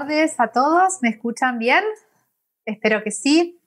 [0.00, 1.84] Tardes a todos, ¿me escuchan bien?
[2.64, 3.60] Espero que sí.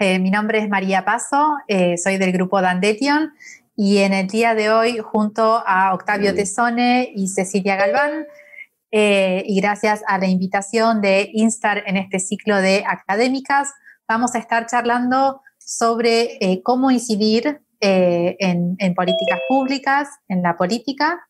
[0.00, 3.32] Eh, mi nombre es María Paso, eh, soy del grupo Dandetion
[3.76, 8.26] y en el día de hoy junto a Octavio Tesone y Cecilia Galván
[8.90, 13.72] eh, y gracias a la invitación de Instar en este ciclo de académicas,
[14.08, 21.28] vamos a estar charlando sobre cómo incidir en, en políticas públicas, en la política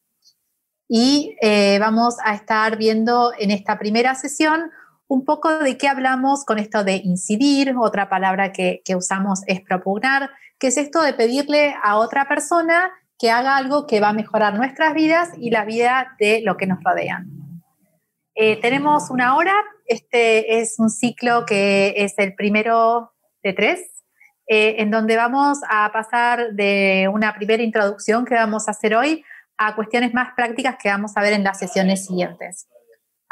[0.94, 4.70] y eh, vamos a estar viendo en esta primera sesión
[5.08, 10.28] un poco de qué hablamos con esto de incidir, otra palabra que, usamos es propugnar,
[10.58, 14.54] que es esto de pedirle a otra persona que haga algo que va a mejorar
[14.54, 17.26] nuestras vidas y la vida de lo que nos rodean.
[18.34, 19.54] Eh, tenemos una hora,
[19.86, 23.80] este es un ciclo que es el primero de tres,
[24.46, 29.24] eh, en donde vamos a pasar de una primera introducción que vamos a hacer hoy
[29.58, 32.66] a cuestiones más prácticas que vamos a ver en las sesiones siguientes.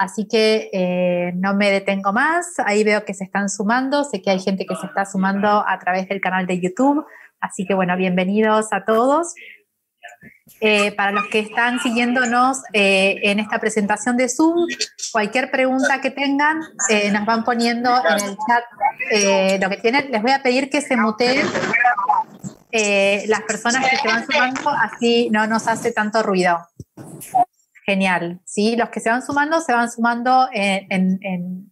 [0.00, 4.30] Así que eh, no me detengo más, ahí veo que se están sumando, sé que
[4.30, 7.04] hay gente que se está sumando a través del canal de YouTube,
[7.38, 9.34] así que bueno, bienvenidos a todos.
[10.62, 14.66] Eh, para los que están siguiéndonos eh, en esta presentación de Zoom,
[15.12, 16.60] cualquier pregunta que tengan,
[17.12, 20.10] nos van poniendo en el chat lo que tienen.
[20.10, 21.46] Les voy a pedir que se muteen
[22.72, 26.58] eh, las personas que se van sumando, así no nos hace tanto ruido.
[27.84, 28.76] Genial, ¿sí?
[28.76, 31.70] Los que se van sumando, se van sumando en,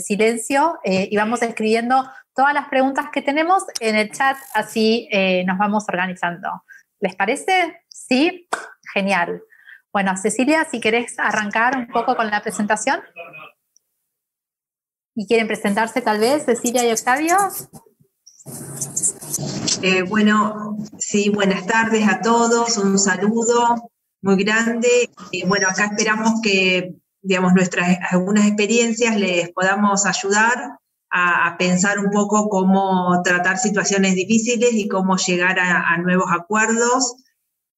[0.00, 5.44] silencio eh, y vamos escribiendo todas las preguntas que tenemos en el chat, así eh,
[5.44, 6.48] nos vamos organizando.
[7.00, 7.82] ¿Les parece?
[7.88, 8.48] Sí,
[8.92, 9.42] genial.
[9.92, 13.02] Bueno, Cecilia, si querés arrancar un poco con la presentación.
[15.14, 17.36] ¿Y quieren presentarse tal vez, Cecilia y Octavio?
[19.80, 23.90] Eh, bueno, sí, buenas tardes a todos, un saludo
[24.20, 25.08] muy grande.
[25.30, 30.78] y bueno, acá esperamos que, digamos, nuestras algunas experiencias les podamos ayudar
[31.10, 37.14] a, pensar un poco cómo tratar situaciones difíciles y cómo llegar a, nuevos acuerdos.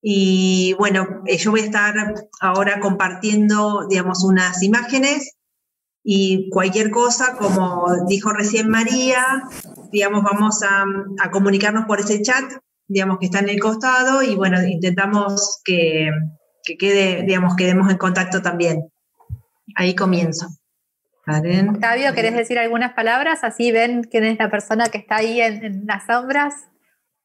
[0.03, 5.34] Y bueno, eh, yo voy a estar ahora compartiendo, digamos, unas imágenes
[6.06, 9.25] y cualquier cosa, como dijo recién María,
[9.91, 10.84] digamos, vamos a,
[11.31, 12.44] comunicarnos por ese chat,
[12.87, 16.10] digamos, que está en el costado y bueno, intentamos que,
[16.78, 18.91] quede, digamos, quedemos en contacto también.
[19.76, 20.48] Ahí comienzo.
[21.26, 23.43] Octavio, ¿querés decir algunas palabras?
[23.43, 26.70] Así ven quién es la persona que está ahí en, las sombras.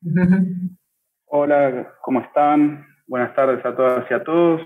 [1.26, 2.88] Hola, ¿cómo están?
[3.08, 4.62] Buenas tardes a todas y a todos.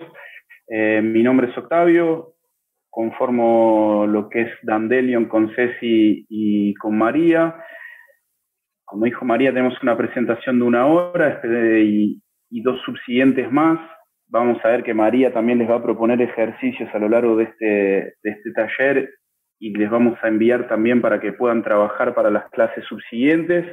[0.68, 2.33] Eh, mi nombre es Octavio,
[2.94, 7.56] conformo lo que es Dandelion con Ceci y con María.
[8.86, 12.22] Como dijo María, tenemos una presentación de una hora este, y,
[12.62, 13.80] dos subsiguientes más.
[14.28, 17.46] Vamos a ver que María también les va a proponer ejercicios a lo largo de
[17.46, 17.66] este,
[18.22, 19.09] de este taller
[19.59, 23.66] y les vamos a enviar también para que puedan trabajar para las clases subsiguientes.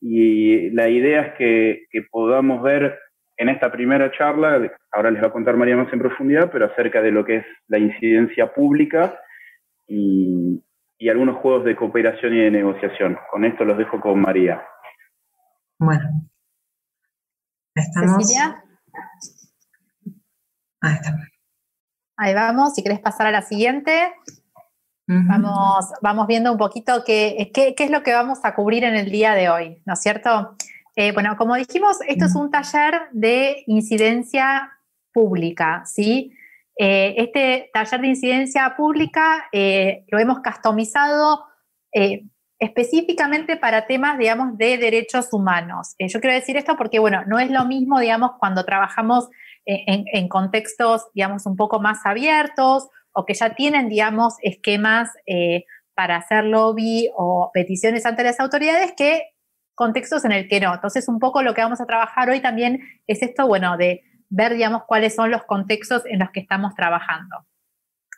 [0.00, 2.98] Y la idea es que, que podamos ver
[3.40, 7.00] en esta primera charla, ahora les va a contar María más en profundidad, pero acerca
[7.00, 9.18] de lo que es la incidencia pública
[9.88, 10.62] y,
[11.10, 13.18] algunos juegos de cooperación y de negociación.
[13.30, 14.62] Con esto los dejo con María.
[15.78, 16.04] Bueno.
[17.74, 18.26] ¿Estamos?
[18.26, 18.62] Cecilia.
[20.82, 21.26] Ahí estamos.
[22.18, 24.12] Ahí vamos, si querés pasar a la siguiente.
[25.06, 28.94] Vamos, vamos viendo un poquito qué, qué, qué, es lo que vamos a cubrir en
[28.94, 30.54] el día de hoy, ¿no es cierto?
[31.00, 34.70] Eh, bueno, como dijimos, esto es un taller de incidencia
[35.14, 36.36] pública, ¿sí?
[36.78, 41.46] Eh, este taller de incidencia pública eh, lo hemos customizado
[42.58, 45.94] específicamente para temas, digamos, de derechos humanos.
[45.98, 49.30] yo quiero decir esto porque, bueno, no es lo mismo, digamos, cuando trabajamos
[49.64, 55.08] en, en, contextos, digamos, un poco más abiertos o que ya tienen, digamos, esquemas
[55.94, 59.29] para hacer lobby o peticiones ante las autoridades que
[59.80, 60.74] contextos en el que no.
[60.74, 64.52] Entonces, un poco lo que vamos a trabajar hoy también es esto, bueno, de ver,
[64.52, 67.46] digamos, cuáles son los contextos en los que estamos trabajando.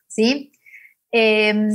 [0.08, 0.50] ¿Sí?
[1.12, 1.68] Em,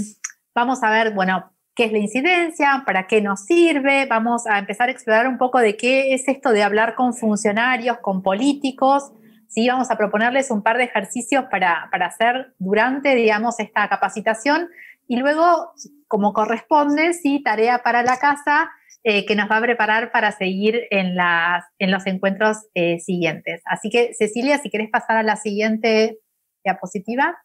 [0.53, 4.89] vamos a ver, bueno, qué es la incidencia, para qué nos sirve, vamos a empezar
[4.89, 9.13] a explorar un poco de qué es esto de hablar con funcionarios, con políticos,
[9.47, 9.69] ¿sí?
[9.69, 14.67] Vamos a proponerles un par de ejercicios para, para hacer durante, digamos, esta capacitación
[15.07, 15.71] y luego,
[16.09, 18.69] como corresponde, sí, tarea para la casa,
[19.03, 23.61] eh, que nos va a preparar para seguir en, las, en los encuentros eh, siguientes.
[23.65, 26.19] Así que, Cecilia, si querés pasar a la siguiente
[26.63, 27.37] diapositiva.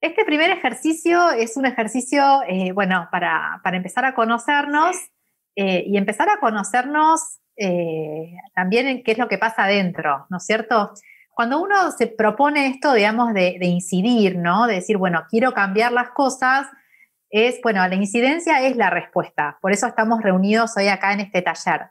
[0.00, 4.96] Este primer ejercicio es un ejercicio, eh, bueno, para, para, empezar a conocernos
[5.56, 7.38] y empezar a conocernos
[8.54, 10.94] también en qué es lo que pasa adentro, ¿no es cierto?
[11.34, 14.66] cuando uno se propone esto, digamos, de, de, incidir, ¿no?
[14.66, 16.68] De decir, bueno, quiero cambiar las cosas,
[17.30, 19.58] es, bueno, la incidencia es la respuesta.
[19.60, 21.90] Por eso estamos reunidos hoy acá en este taller.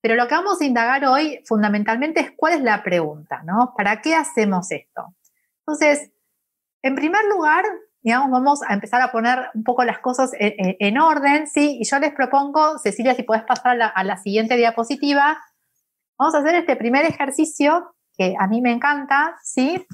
[0.00, 3.74] Pero lo que vamos a indagar hoy fundamentalmente es cuál es la pregunta, ¿no?
[3.76, 5.14] ¿Para qué hacemos esto?
[5.60, 6.12] Entonces,
[6.82, 7.64] en primer lugar,
[8.00, 11.78] digamos, vamos a empezar a poner un poco las cosas en, orden, ¿sí?
[11.80, 15.38] Y yo les propongo, Cecilia, si puedes pasar a la, a la siguiente diapositiva,
[16.16, 19.84] vamos a hacer este primer ejercicio que a mí me encanta, ¿sí?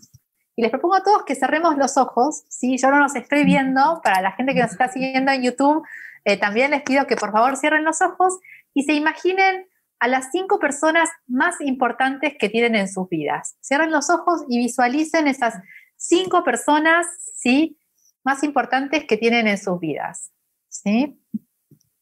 [0.55, 2.77] Y les propongo a todos que cerremos los ojos, ¿sí?
[2.77, 5.83] Yo no los estoy viendo, para la gente que nos está siguiendo en YouTube,
[6.25, 8.39] eh, también les pido que por favor cierren los ojos
[8.75, 9.67] y se imaginen
[9.99, 13.57] a las cinco personas más importantes que tienen en sus vidas.
[13.61, 15.55] Cierren los ojos y visualicen esas
[15.97, 17.79] cinco personas, ¿sí?
[18.25, 20.33] Más importantes que tienen en sus vidas,
[20.69, 21.19] ¿sí?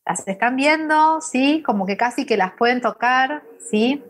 [0.07, 1.63] Las están viendo, ¿sí?
[1.63, 4.03] Como que casi que las pueden tocar, ¿sí?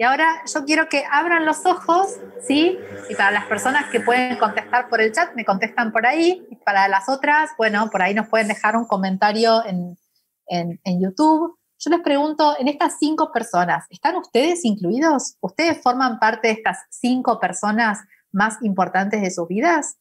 [0.00, 2.78] Y ahora yo quiero que abran los ojos, ¿sí?
[3.10, 6.48] Y para las personas que pueden contestar por el chat, me contestan por ahí.
[6.64, 9.98] Para las otras, bueno, por ahí nos pueden dejar un comentario en,
[10.46, 11.54] en, YouTube.
[11.78, 15.36] Yo les pregunto, en estas cinco personas, ¿están ustedes incluidos?
[15.40, 17.98] ¿Ustedes forman parte de estas cinco personas
[18.32, 19.98] más importantes de sus vidas?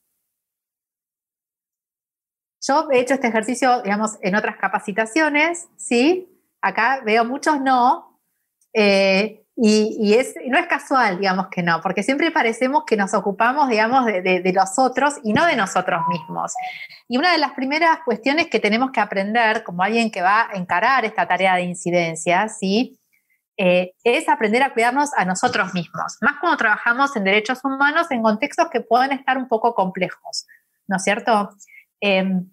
[2.61, 6.41] Yo he hecho este ejercicio, digamos, en otras capacitaciones, ¿sí?
[6.61, 8.21] Acá veo muchos no.
[8.71, 10.15] Eh, y,
[10.47, 14.79] no es casual, digamos que no, porque siempre parecemos que nos ocupamos, digamos, de, los
[14.79, 16.53] otros y no de nosotros mismos.
[17.09, 20.55] Y una de las primeras cuestiones que tenemos que aprender, como alguien que va a
[20.55, 22.97] encarar esta tarea de incidencia, ¿sí?
[23.57, 28.23] Eh, es aprender a cuidarnos a nosotros mismos, más cuando trabajamos en derechos humanos en
[28.23, 30.47] contextos que pueden estar un poco complejos,
[30.87, 31.49] ¿no es cierto?
[31.99, 32.49] Em,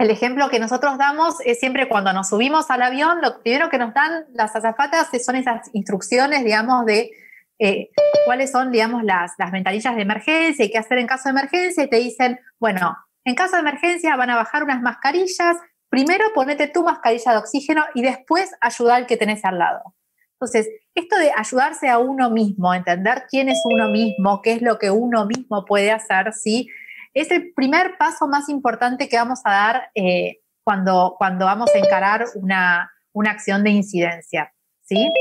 [0.00, 3.76] el ejemplo que nosotros damos es siempre cuando nos subimos al avión, lo primero que
[3.76, 7.10] nos dan las azafatas son esas instrucciones, digamos, de
[7.58, 7.90] eh,
[8.24, 11.84] cuáles son, digamos, las, las ventanillas de emergencia y qué hacer en caso de emergencia.
[11.84, 15.58] Y te dicen, bueno, en caso de emergencia van a bajar unas mascarillas,
[15.90, 19.94] primero ponete tu mascarilla de oxígeno y después ayuda al que tenés al lado.
[20.32, 24.78] Entonces, esto de ayudarse a uno mismo, entender quién es uno mismo, qué es lo
[24.78, 26.70] que uno mismo puede hacer, ¿sí?
[27.14, 31.78] Es el primer paso más importante que vamos a dar eh, cuando, cuando vamos a
[31.78, 32.90] encarar una,
[33.28, 34.52] acción de incidencia,
[34.82, 35.12] ¿sí?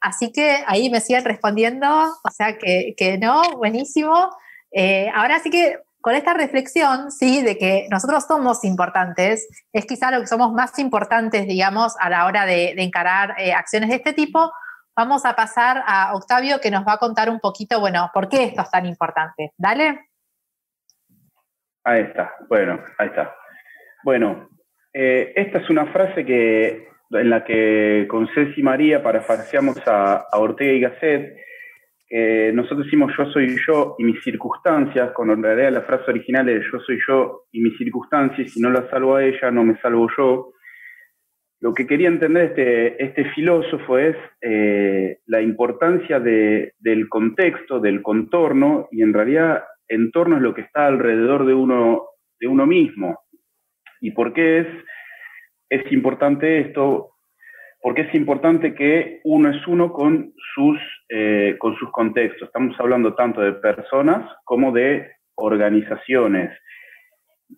[0.00, 4.30] Así que ahí me siguen respondiendo, o sea que, no, buenísimo.
[4.72, 10.10] Eh, ahora sí que con esta reflexión, sí, de que nosotros somos importantes, es quizá
[10.10, 14.14] lo que somos más importantes, digamos, a la hora de, encarar eh, acciones de este
[14.14, 14.50] tipo,
[14.96, 18.44] vamos a pasar a Octavio que nos va a contar un poquito, bueno, por qué
[18.44, 19.52] esto es tan importante.
[19.58, 20.09] Dale.
[21.84, 23.34] Ahí está, bueno, ahí está.
[24.04, 24.48] Bueno,
[24.92, 30.72] eh, esta es una frase que, en la que con Ceci María parafarseamos a, Ortega
[30.72, 31.36] y Gasset.
[32.54, 36.64] nosotros decimos yo soy yo y mis circunstancias, cuando en realidad la frase original es
[36.70, 40.08] yo soy yo y mis circunstancias, si no la salvo a ella, no me salvo
[40.16, 40.52] yo.
[41.60, 48.00] Lo que quería entender este, este filósofo es eh, la importancia de, del contexto, del
[48.00, 52.06] contorno, y en realidad entorno es lo que está alrededor de uno,
[52.38, 53.18] de uno mismo.
[54.00, 54.66] ¿Y por qué es,
[55.68, 57.10] es importante esto?
[57.82, 60.78] Porque es importante que uno es uno con sus,
[61.08, 62.48] eh, con sus contextos.
[62.48, 66.50] Estamos hablando tanto de personas como de organizaciones.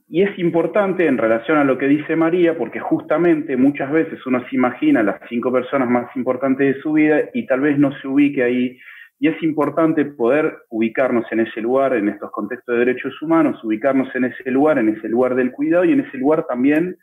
[0.08, 4.42] Y es importante en relación a lo que dice María, porque justamente muchas veces uno
[4.48, 8.08] se imagina las cinco personas más importantes de su vida y tal vez no se
[8.08, 8.78] ubique ahí
[9.22, 14.12] y es importante poder ubicarnos en ese lugar, en estos contextos de derechos humanos, ubicarnos
[14.16, 16.98] en ese lugar, en ese lugar del cuidado y en ese lugar también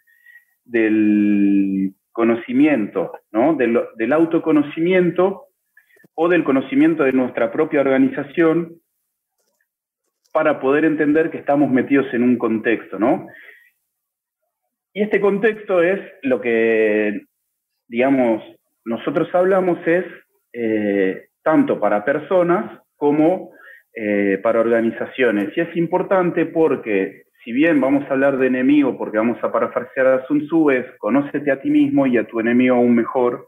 [0.65, 3.55] del conocimiento, ¿no?
[3.55, 5.45] del, autoconocimiento
[6.13, 8.81] o del conocimiento de nuestra propia organización
[10.33, 13.29] para poder entender que estamos metidos en un contexto, ¿no?
[14.91, 17.21] Y este contexto es lo que,
[17.87, 18.43] digamos,
[18.83, 20.03] nosotros hablamos es
[20.51, 23.49] eh, tanto para personas como
[23.95, 25.49] eh, para organizaciones.
[25.57, 30.05] Y es importante porque, si bien vamos a hablar de enemigo, porque vamos a parafrasear
[30.05, 33.47] a Sun Tzu, es conócete a ti mismo y a tu enemigo aún mejor.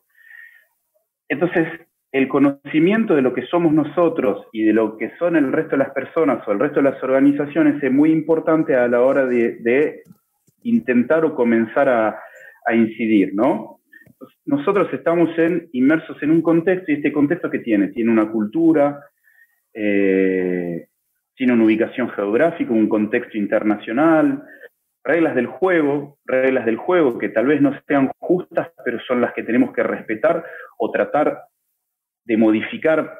[1.30, 1.68] Entonces,
[2.12, 5.84] el conocimiento de lo que somos nosotros y de lo que son el resto de
[5.84, 10.02] las personas o el resto de las organizaciones es muy importante a la hora de,
[10.64, 12.20] intentar o comenzar a,
[12.66, 13.81] a incidir, ¿no?
[14.52, 15.30] Nosotros estamos
[15.72, 19.00] inmersos en un contexto y este contexto que tiene, tiene una cultura,
[19.74, 20.90] eh,
[21.34, 24.44] tiene una ubicación geográfica, un contexto internacional,
[25.06, 29.34] reglas del juego, reglas del juego que tal vez no sean justas, pero son las
[29.34, 30.46] que tenemos que respetar
[30.78, 31.46] o tratar
[32.26, 33.20] de modificar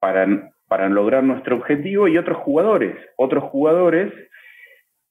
[0.00, 4.12] para, para lograr nuestro objetivo y otros jugadores, otros jugadores.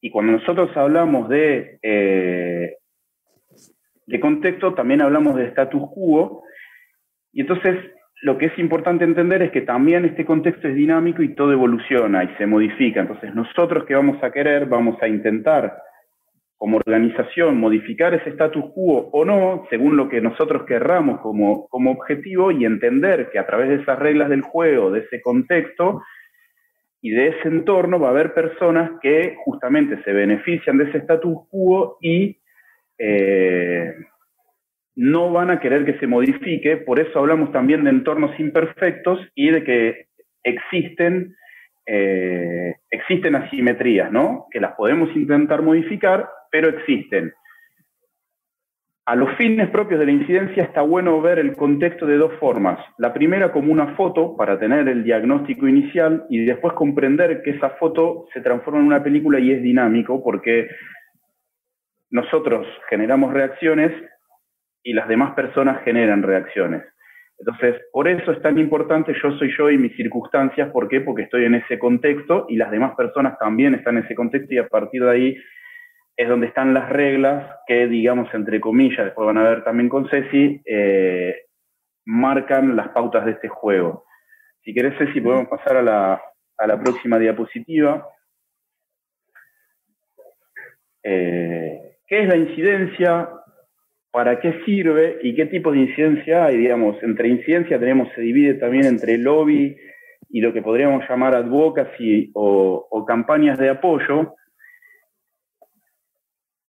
[0.02, 2.79] Y cuando nosotros hablamos de, eh,
[4.10, 6.44] de contexto, también hablamos de status quo.
[7.32, 7.78] Y entonces
[8.24, 12.24] lo que es importante entender es que también este contexto es dinámico y todo evoluciona
[12.24, 13.02] y se modifica.
[13.02, 15.78] Entonces nosotros que vamos a querer, vamos a intentar
[16.58, 21.92] como organización modificar ese status quo o no, según lo que nosotros querramos como, como
[21.92, 26.02] objetivo y entender que a través de esas reglas del juego, de ese contexto
[27.00, 31.48] y de ese entorno va a haber personas que justamente se benefician de ese status
[31.50, 32.39] quo y
[33.00, 33.96] eh,
[34.96, 39.50] no van a querer que se modifique, por eso hablamos también de entornos imperfectos y
[39.50, 40.08] de que
[40.44, 41.36] existen,
[41.86, 44.48] eh, existen asimetrías, ¿no?
[44.52, 47.34] Que las podemos intentar modificar, pero existen.
[49.06, 52.78] A los fines propios de la incidencia está bueno ver el contexto de dos formas.
[53.00, 57.72] La primera como una foto para tener el diagnóstico inicial y después comprender que esa
[57.72, 60.68] foto se transforma en una película y es dinámico porque
[62.10, 63.92] nosotros generamos reacciones
[64.84, 66.84] y las demás personas generan reacciones.
[67.40, 70.70] Entonces, por eso es tan importante yo soy yo y mis circunstancias.
[70.72, 71.00] ¿Por qué?
[71.02, 74.58] Porque estoy en ese contexto y las demás personas también están en ese contexto y
[74.58, 75.38] a partir de ahí
[76.18, 80.10] es donde están las reglas que, digamos, entre comillas, después van a ver también con
[80.10, 81.44] Ceci, eh,
[82.06, 84.04] marcan las pautas de este juego.
[84.62, 86.22] Si querés, Ceci, podemos pasar a la,
[86.58, 88.06] a la próxima diapositiva.
[91.02, 93.30] Eh, ¿Qué es la incidencia?
[94.12, 95.20] ¿Para qué sirve?
[95.22, 96.58] ¿Y qué tipo de incidencia hay?
[96.58, 99.78] Digamos, entre incidencia tenemos, se divide también entre lobby
[100.32, 104.36] y lo que podríamos llamar advocacy o, campañas de apoyo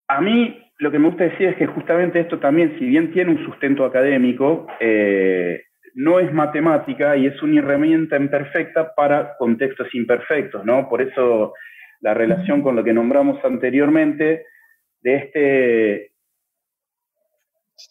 [0.08, 3.32] a mí lo que me gusta decir es que justamente esto también, si bien tiene
[3.32, 10.64] un sustento académico, eh, no es matemática y es una herramienta imperfecta para contextos imperfectos,
[10.64, 10.88] ¿no?
[10.88, 11.54] Por eso
[12.00, 14.46] la relación con lo que nombramos anteriormente
[15.02, 16.12] de este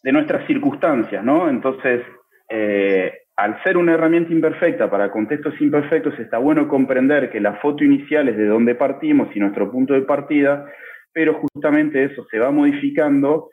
[0.03, 1.49] de nuestras circunstancias, ¿no?
[1.49, 2.03] Entonces,
[2.51, 7.85] eh, al ser una herramienta imperfecta para contextos imperfectos, está bueno comprender que la foto
[7.85, 10.71] inicial es de dónde partimos y nuestro punto de partida,
[11.13, 13.49] pero justamente eso se va modificando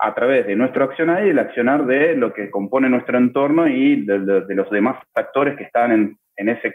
[0.00, 4.04] a través de nuestro accionar y el accionar de lo que compone nuestro entorno y
[4.04, 6.72] de, los demás factores que están en, ese,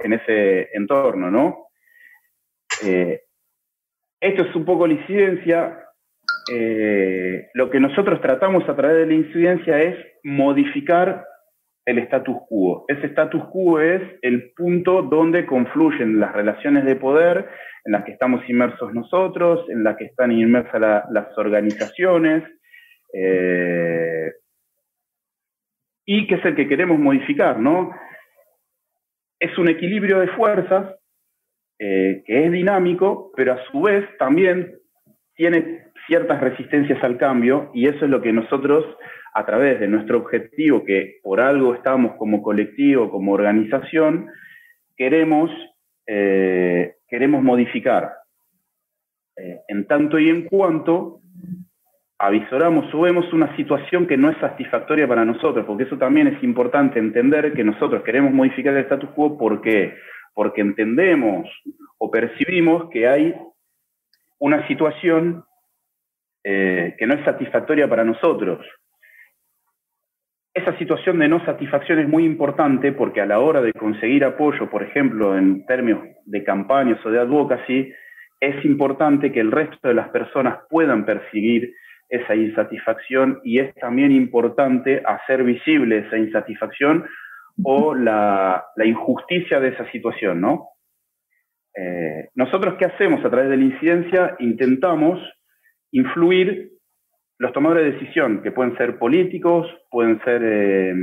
[0.00, 1.66] en ese entorno, ¿no?
[2.84, 3.22] Eh,
[4.20, 5.78] esto es un poco la incidencia.
[6.52, 11.24] Eh, lo que nosotros tratamos a través de la incidencia es modificar
[11.86, 12.84] el status quo.
[12.88, 17.48] Ese status quo es el punto donde confluyen las relaciones de poder
[17.84, 22.44] en las que estamos inmersos nosotros, en las que están inmersas las organizaciones,
[23.14, 24.32] eh,
[26.04, 27.90] y que es el que queremos modificar, ¿no?
[29.38, 30.99] Es un equilibrio de fuerzas
[31.80, 34.76] eh, que es dinámico, pero a su vez también
[35.34, 38.84] tiene ciertas resistencias al cambio, y eso es lo que nosotros,
[39.34, 44.28] a través de nuestro objetivo, que por algo estamos como colectivo, como organización,
[44.96, 45.50] queremos
[46.06, 48.10] eh, queremos modificar.
[49.36, 51.20] Eh, en tanto y en cuanto
[52.18, 56.42] avisoramos o vemos una situación que no es satisfactoria para nosotros, porque eso también es
[56.42, 59.94] importante entender que nosotros queremos modificar el status quo porque
[60.34, 61.48] porque entendemos
[61.98, 63.34] o percibimos que hay
[64.38, 65.44] una situación
[66.42, 68.66] eh, que no es satisfactoria para nosotros.
[70.54, 74.68] Esa situación de no satisfacción es muy importante porque a la hora de conseguir apoyo,
[74.68, 77.92] por ejemplo, en términos de campañas o de advocacy,
[78.40, 81.74] es importante que el resto de las personas puedan percibir
[82.08, 87.04] esa insatisfacción y es también importante hacer visible esa insatisfacción
[87.64, 90.68] o la, injusticia de esa situación, ¿no?
[91.76, 94.36] Eh, nosotros, ¿qué hacemos a través de la incidencia?
[94.38, 95.20] Intentamos
[95.92, 96.72] influir
[97.38, 100.94] los tomadores de decisión, que pueden ser políticos, pueden ser eh,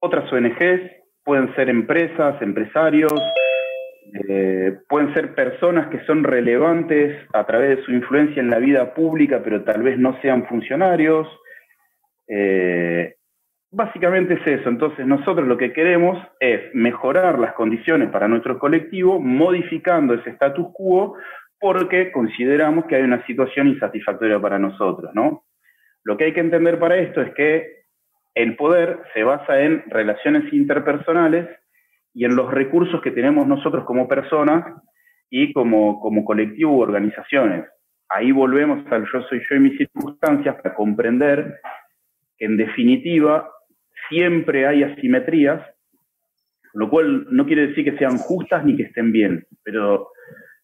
[0.00, 0.90] otras ONGs,
[1.22, 3.12] pueden ser empresas, empresarios,
[4.28, 8.94] eh, pueden ser personas que son relevantes a través de su influencia en la vida
[8.94, 11.28] pública, pero tal vez no sean funcionarios.
[13.70, 14.68] Básicamente es eso.
[14.68, 20.68] Entonces nosotros lo que queremos es mejorar las condiciones para nuestro colectivo, modificando ese status
[20.72, 21.16] quo
[21.58, 25.44] porque consideramos que hay una situación insatisfactoria para nosotros, ¿no?
[26.04, 27.80] Lo que hay que entender para esto es que
[28.34, 31.48] el poder se basa en relaciones interpersonales
[32.14, 34.64] y en los recursos que tenemos nosotros como personas
[35.28, 37.66] y como, como colectivo u organizaciones.
[38.08, 41.60] Ahí volvemos al yo soy yo y mis circunstancias para comprender
[42.38, 43.48] que en definitiva
[44.10, 45.62] siempre hay asimetrías
[46.72, 50.10] lo cual no quiere decir que sean justas ni que estén bien, pero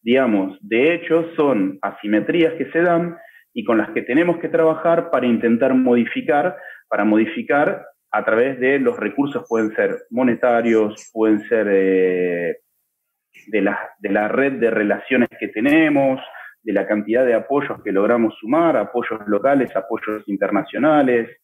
[0.02, 3.16] digamos, de hecho son asimetrías que se dan
[3.52, 6.56] y con las que tenemos que trabajar para intentar modificar,
[6.88, 12.58] para modificar a través de los recursos, pueden ser monetarios, pueden ser eh,
[13.48, 16.20] de, la, de la red de relaciones que tenemos,
[16.62, 21.36] de la cantidad de apoyos que logramos sumar, apoyos locales, apoyos internacionales,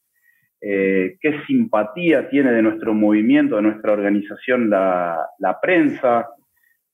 [0.65, 6.29] eh, qué simpatía tiene de nuestro movimiento, de nuestra organización la, prensa,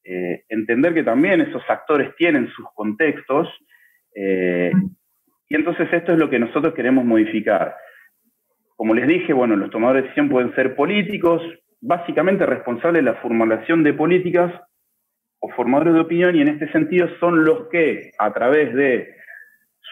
[0.02, 3.46] eh, entender que también esos actores tienen sus contextos,
[4.14, 4.72] eh,
[5.50, 7.76] y entonces esto es lo que nosotros queremos modificar.
[8.74, 11.42] Como les dije, bueno, los tomadores de decisión pueden ser políticos,
[11.82, 14.50] básicamente responsables de la formulación de políticas
[15.40, 19.14] o formadores de opinión, y en este sentido son los que, a través de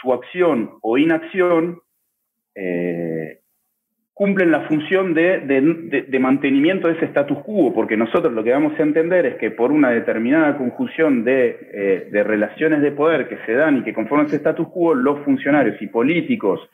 [0.00, 1.80] su acción o inacción,
[4.16, 8.82] cumplen la función de, mantenimiento de ese status quo, porque nosotros lo que vamos a
[8.82, 13.76] entender es que por una determinada conjunción eh, de, relaciones de poder que se dan
[13.76, 16.66] y que conforman ese status quo, los funcionarios y políticos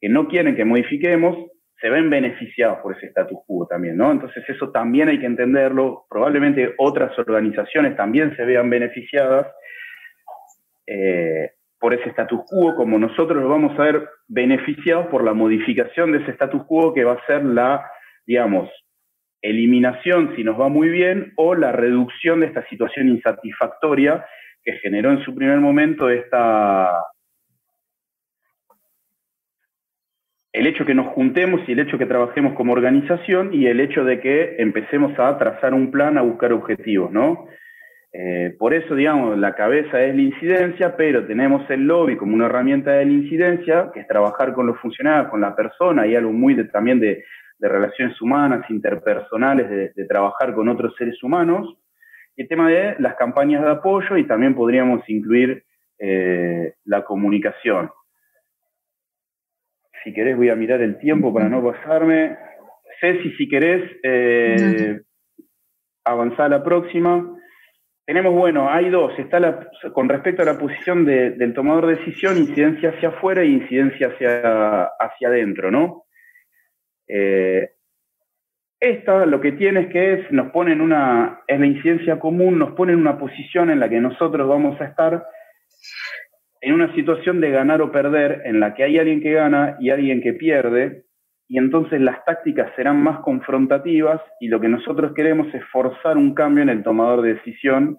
[0.00, 1.50] que no quieren que modifiquemos
[1.80, 4.12] se ven beneficiados por ese status quo también, ¿no?
[4.12, 9.48] Entonces eso también hay que entenderlo, probablemente otras organizaciones también se vean beneficiadas.
[10.86, 11.50] Eh,
[11.82, 16.30] por ese status quo, como nosotros vamos a ver beneficiados por la modificación de ese
[16.30, 17.84] status quo que va a ser la,
[18.24, 18.70] digamos,
[19.42, 24.24] eliminación si nos va muy bien o la reducción de esta situación insatisfactoria
[24.62, 27.04] que generó en su primer momento esta
[30.52, 34.04] el hecho que nos juntemos y el hecho que trabajemos como organización y el hecho
[34.04, 37.48] de que empecemos a trazar un plan, a buscar objetivos, ¿no?
[38.14, 42.46] Eh, por eso, digamos, la cabeza es la incidencia, pero tenemos el lobby como una
[42.46, 46.32] herramienta de la incidencia, que es trabajar con los funcionarios, con la persona, y algo
[46.32, 47.24] muy también de,
[47.58, 51.78] relaciones humanas, interpersonales, de, trabajar con otros seres humanos.
[52.36, 55.64] Y el tema de las campañas de apoyo y también podríamos incluir
[55.98, 57.90] eh, la comunicación.
[60.02, 62.36] Si querés, voy a mirar el tiempo para no pasarme.
[63.00, 65.00] Ceci, si querés, eh,
[66.04, 67.38] avanzar a la próxima.
[68.04, 69.16] Tenemos, bueno, hay dos.
[69.18, 74.08] Está con respecto a la posición del tomador de decisión, incidencia hacia afuera e incidencia
[74.08, 76.04] hacia, hacia adentro, ¿no?
[77.06, 77.70] Eh,
[78.80, 82.58] esta lo que tiene es que es, nos pone en una, es la incidencia común,
[82.58, 85.24] nos pone en una posición en la que nosotros vamos a estar
[86.60, 89.90] en una situación de ganar o perder, en la que hay alguien que gana y
[89.90, 91.04] alguien que pierde,
[91.52, 96.32] y entonces las tácticas serán más confrontativas y lo que nosotros queremos es forzar un
[96.32, 97.98] cambio en el tomador de decisión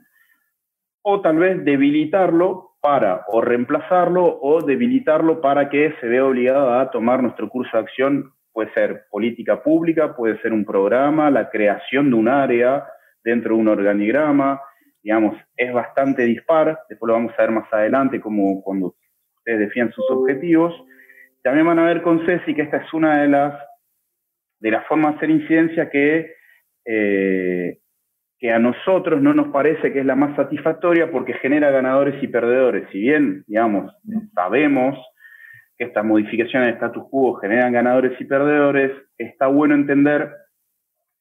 [1.04, 6.90] o tal vez debilitarlo para o reemplazarlo o debilitarlo para que se vea obligado a
[6.90, 8.34] tomar nuestro curso de acción.
[8.52, 12.88] Puede ser política pública, puede ser un programa, la creación de un área
[13.24, 14.60] dentro de un organigrama,
[15.04, 18.96] digamos, es bastante dispar, después lo vamos a ver más adelante como cuando
[19.38, 20.74] ustedes definen sus objetivos,
[21.44, 23.54] también van a ver con Ceci que esta es una de las,
[24.60, 26.36] de las formas de hacer incidencia que,
[26.86, 27.80] eh,
[28.40, 32.28] que a nosotros no nos parece que es la más satisfactoria porque genera ganadores y
[32.28, 32.88] perdedores.
[32.92, 33.94] Si bien, digamos,
[34.34, 34.98] sabemos
[35.78, 40.32] que estas modificaciones de status quo generan ganadores y perdedores, está bueno entender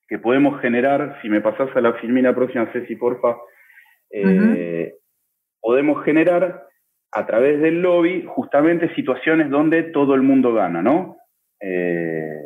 [0.06, 3.36] que podemos generar, si me pasas a la filmina próxima, Ceci, porfa,
[4.10, 4.94] eh,
[5.60, 6.66] podemos generar
[7.12, 11.16] a través del lobby justamente situaciones donde todo el mundo gana, ¿no?
[11.60, 12.40] Eh,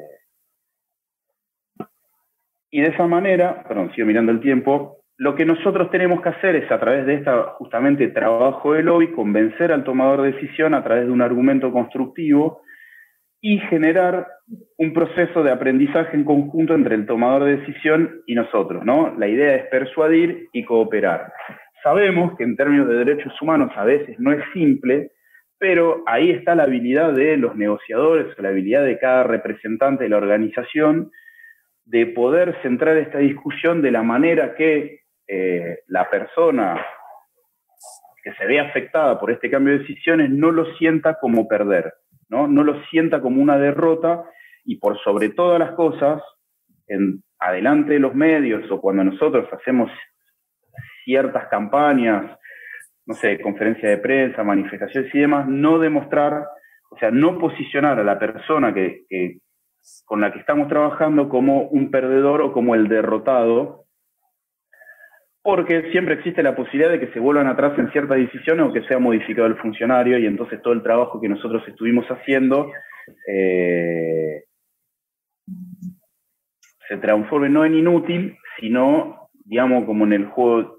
[2.70, 6.56] y de esa manera, perdón, sigo mirando el tiempo, lo que nosotros tenemos que hacer
[6.56, 10.84] es a través de este justamente trabajo de lobby convencer al tomador de decisión a
[10.84, 12.60] través de un argumento constructivo
[13.40, 14.26] y generar
[14.76, 19.14] un proceso de aprendizaje en conjunto entre el tomador de decisión y nosotros, ¿no?
[19.16, 21.32] La idea es persuadir y cooperar.
[21.86, 25.12] Sabemos que en términos de derechos humanos a veces no es simple,
[25.56, 30.16] pero ahí está la habilidad de los negociadores, la habilidad de cada representante de la
[30.16, 31.12] organización
[31.84, 36.84] de poder centrar esta discusión de la manera que eh, la persona
[38.24, 41.94] que se ve afectada por este cambio de decisiones no lo sienta como perder,
[42.28, 42.48] ¿no?
[42.48, 44.24] no lo sienta como una derrota
[44.64, 46.20] y por sobre todas las cosas,
[47.38, 49.88] adelante de los medios o cuando nosotros hacemos
[51.06, 52.36] ciertas campañas,
[53.06, 56.44] no sé, conferencia de prensa, manifestaciones y demás, no demostrar,
[56.90, 59.04] o sea, no posicionar a la persona que,
[60.04, 63.84] con la que estamos trabajando como un perdedor o como el derrotado,
[65.42, 68.82] porque siempre existe la posibilidad de que se vuelvan atrás en ciertas decisiones o que
[68.88, 72.72] sea modificado el funcionario y entonces todo el trabajo que nosotros estuvimos haciendo
[73.28, 74.42] eh,
[76.88, 80.75] se transforme no en inútil, sino, digamos, como en el juego,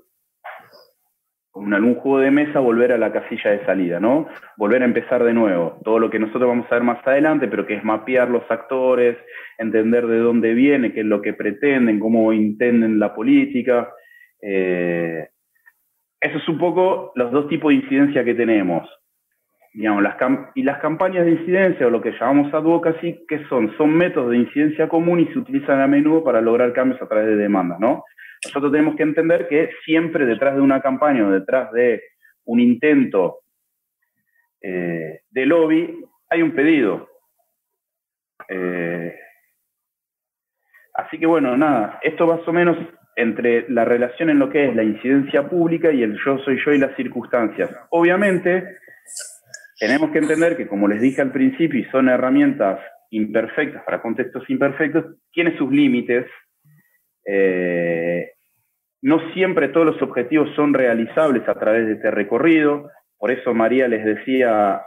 [1.58, 4.28] como en algún juego de mesa, volver a la casilla de salida, ¿no?
[4.58, 5.80] Volver a empezar de nuevo.
[5.84, 9.18] Todo lo que nosotros vamos a ver más adelante, pero que es mapear los actores,
[9.58, 13.90] entender de dónde viene, qué es lo que pretenden, cómo intenden la política.
[14.40, 15.28] Eh,
[16.22, 18.88] eso es un poco los dos tipos de incidencia que tenemos.
[19.74, 20.16] Digamos, las
[20.54, 23.76] y las campañas de incidencia, o lo que llamamos advocacy, ¿qué son?
[23.78, 27.30] Son métodos de incidencia común y se utilizan a menudo para lograr cambios a través
[27.30, 28.04] de demandas, ¿no?
[28.46, 32.02] Nosotros tenemos que entender que siempre detrás de una campaña o detrás de
[32.46, 33.40] un intento
[34.62, 37.10] eh, de lobby hay un pedido.
[38.50, 39.16] Eh,
[40.94, 42.78] así que bueno, nada, esto más o menos
[43.16, 46.72] entre la relación en lo que es la incidencia pública y el yo soy yo
[46.72, 47.70] y las circunstancias.
[47.90, 48.78] Obviamente,
[49.80, 54.48] tenemos que entender que, como les dije al principio, y son herramientas imperfectas para contextos
[54.50, 56.26] imperfectos, tiene sus límites.
[57.28, 58.32] Eh,
[59.02, 62.90] no siempre todos los objetivos son realizables a través de este recorrido.
[63.18, 64.82] Por eso María les decía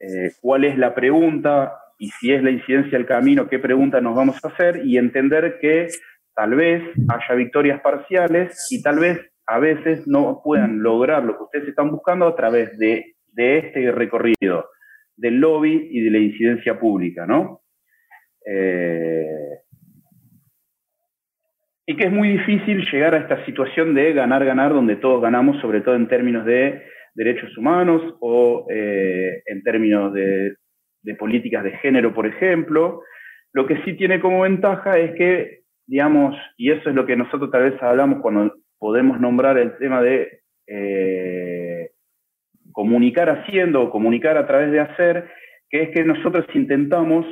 [0.00, 4.16] eh, cuál es la pregunta y si es la incidencia del camino, qué pregunta nos
[4.16, 5.88] vamos a hacer y entender que
[6.34, 11.44] tal vez haya victorias parciales y tal vez a veces no puedan lograr lo que
[11.44, 14.68] ustedes están buscando a través de, este recorrido,
[15.16, 17.62] del lobby y de la incidencia pública, ¿no?
[18.46, 19.63] Eh,
[21.86, 25.82] y que es muy difícil llegar a esta situación de ganar-ganar donde todos ganamos, sobre
[25.82, 26.82] todo en términos de
[27.14, 30.56] derechos humanos o eh, en términos de,
[31.18, 33.02] políticas de género, por ejemplo.
[33.52, 37.50] Lo que sí tiene como ventaja es que digamos, y eso es lo que nosotros
[37.50, 41.90] tal vez hablamos cuando podemos nombrar el tema de eh,
[42.72, 45.28] comunicar haciendo o comunicar a través de hacer,
[45.68, 47.26] que es que nosotros intentamos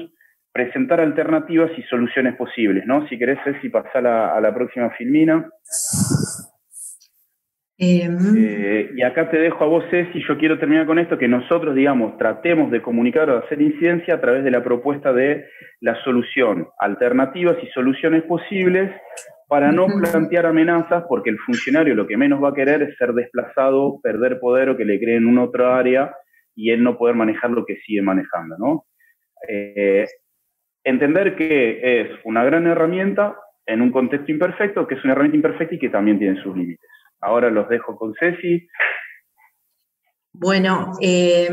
[0.53, 3.07] presentar alternativas y soluciones posibles, ¿no?
[3.09, 5.49] Si querés, si pasar a la próxima filmina.
[7.85, 8.17] Em.
[8.37, 11.75] Eh, y acá te dejo a vos, Ceci, yo quiero terminar con esto, que nosotros,
[11.75, 15.47] digamos, tratemos de comunicar o de hacer incidencia a través de la propuesta de
[15.81, 18.93] la solución, alternativas y soluciones posibles
[19.49, 23.15] para no plantear amenazas, porque el funcionario lo que menos va a querer es ser
[23.15, 26.15] desplazado, perder poder o que le creen en otra área
[26.55, 28.87] y él no poder manejar lo que sigue manejando, ¿no?
[29.49, 30.07] Eh,
[30.85, 35.75] entender que es una gran herramienta en un contexto imperfecto, que es una herramienta imperfecta
[35.75, 36.89] y que también tiene sus límites.
[37.21, 38.69] Ahora los dejo con Ceci.
[40.35, 41.51] Bueno, eh,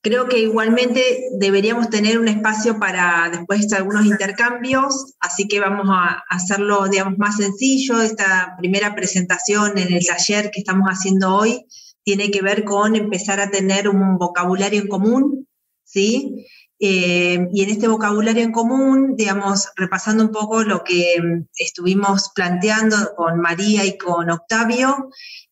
[0.00, 1.00] creo que igualmente
[1.38, 7.36] deberíamos tener un espacio para después algunos intercambios, así que vamos a hacerlo, digamos, más
[7.36, 8.00] sencillo.
[8.00, 11.66] Esta primera presentación en el taller que estamos haciendo hoy
[12.02, 15.46] tiene que ver con empezar a tener un vocabulario en común,
[15.84, 16.46] ¿sí?
[16.80, 22.30] Eh, y en este vocabulario en común, digamos, repasando un poco lo que mm, estuvimos
[22.34, 25.10] planteando con María y con Octavio,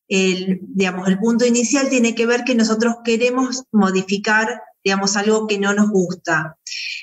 [0.09, 5.59] el, digamos, el punto inicial tiene que ver que nosotros queremos modificar, digamos, algo que
[5.59, 6.59] no nos gusta.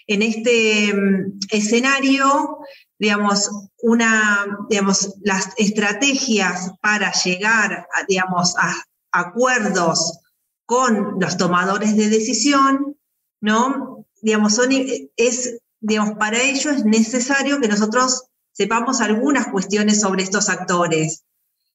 [0.05, 2.60] En este mm, escenario,
[2.99, 3.49] digamos,
[3.82, 8.75] una, digamos, las estrategias para llegar, digamos, a
[9.12, 10.19] acuerdos
[10.65, 12.95] con los tomadores de decisión,
[13.41, 13.98] ¿no?
[14.21, 20.49] Digamos, son, es, digamos, para ello es necesario que nosotros sepamos algunas cuestiones sobre estos
[20.49, 21.23] actores.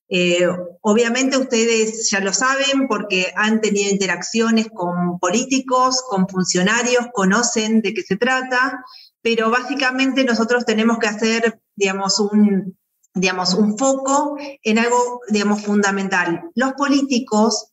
[0.09, 0.47] Eh,
[0.83, 7.95] obviamente ustedes ya lo saben porque han tenido interacciones con políticos, con funcionarios, conocen de
[7.95, 8.85] qué se trata,
[9.23, 12.77] pero básicamente nosotros tenemos que hacer, digamos, un,
[13.15, 16.51] digamos, un foco en algo, digamos, fundamental.
[16.55, 17.73] Los políticos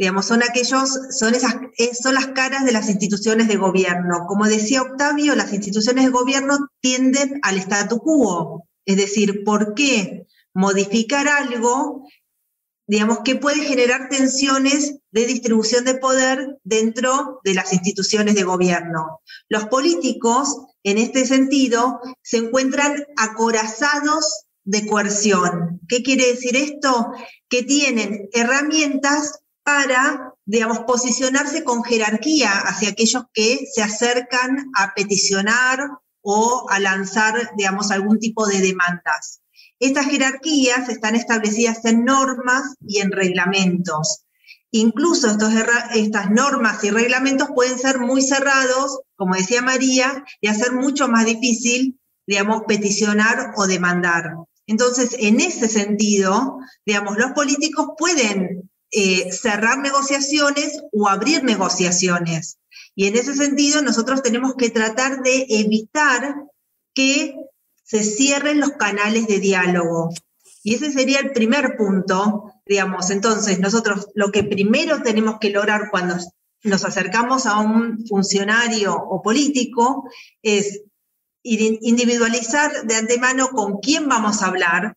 [0.00, 1.56] Digamos, son aquellos, son esas,
[1.92, 4.24] son las caras de las instituciones de gobierno.
[4.26, 8.66] Como decía Octavio, las instituciones de gobierno tienden al statu quo.
[8.86, 12.08] Es decir, ¿por qué modificar algo,
[12.86, 19.20] digamos, que puede generar tensiones de distribución de poder dentro de las instituciones de gobierno?
[19.50, 25.78] Los políticos, en este sentido, se encuentran acorazados de coerción.
[25.88, 27.12] ¿Qué quiere decir esto?
[27.50, 35.90] Que tienen herramientas para, digamos, posicionarse con jerarquía hacia aquellos que se acercan a peticionar
[36.22, 39.40] o a lanzar, digamos, algún tipo de demandas.
[39.78, 44.24] Estas jerarquías están establecidas en normas y en reglamentos.
[44.72, 45.52] Incluso estos,
[45.94, 51.26] estas normas y reglamentos pueden ser muy cerrados, como decía María, y hacer mucho más
[51.26, 54.34] difícil, digamos, peticionar o demandar.
[54.66, 62.58] Entonces, en ese sentido, digamos, los políticos pueden eh, cerrar negociaciones o abrir negociaciones.
[62.94, 66.34] Y en ese sentido, nosotros tenemos que tratar de evitar
[66.94, 67.34] que
[67.84, 70.10] se cierren los canales de diálogo.
[70.62, 73.10] Y ese sería el primer punto, digamos.
[73.10, 76.16] Entonces, nosotros lo que primero tenemos que lograr cuando
[76.62, 80.08] nos acercamos a un funcionario o político
[80.42, 80.82] es
[81.42, 84.96] individualizar de antemano con quién vamos a hablar,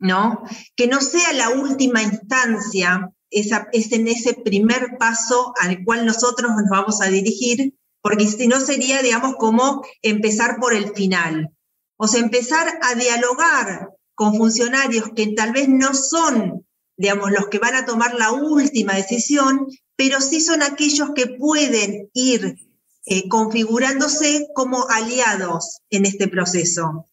[0.00, 0.42] ¿no?
[0.74, 6.68] Que no sea la última instancia, es en ese primer paso al cual nosotros nos
[6.68, 11.54] vamos a dirigir, porque si no sería, digamos, como empezar por el final.
[11.96, 17.58] O sea, empezar a dialogar con funcionarios que tal vez no son, digamos, los que
[17.58, 22.56] van a tomar la última decisión, pero sí son aquellos que pueden ir
[23.04, 27.09] eh, configurándose como aliados en este proceso.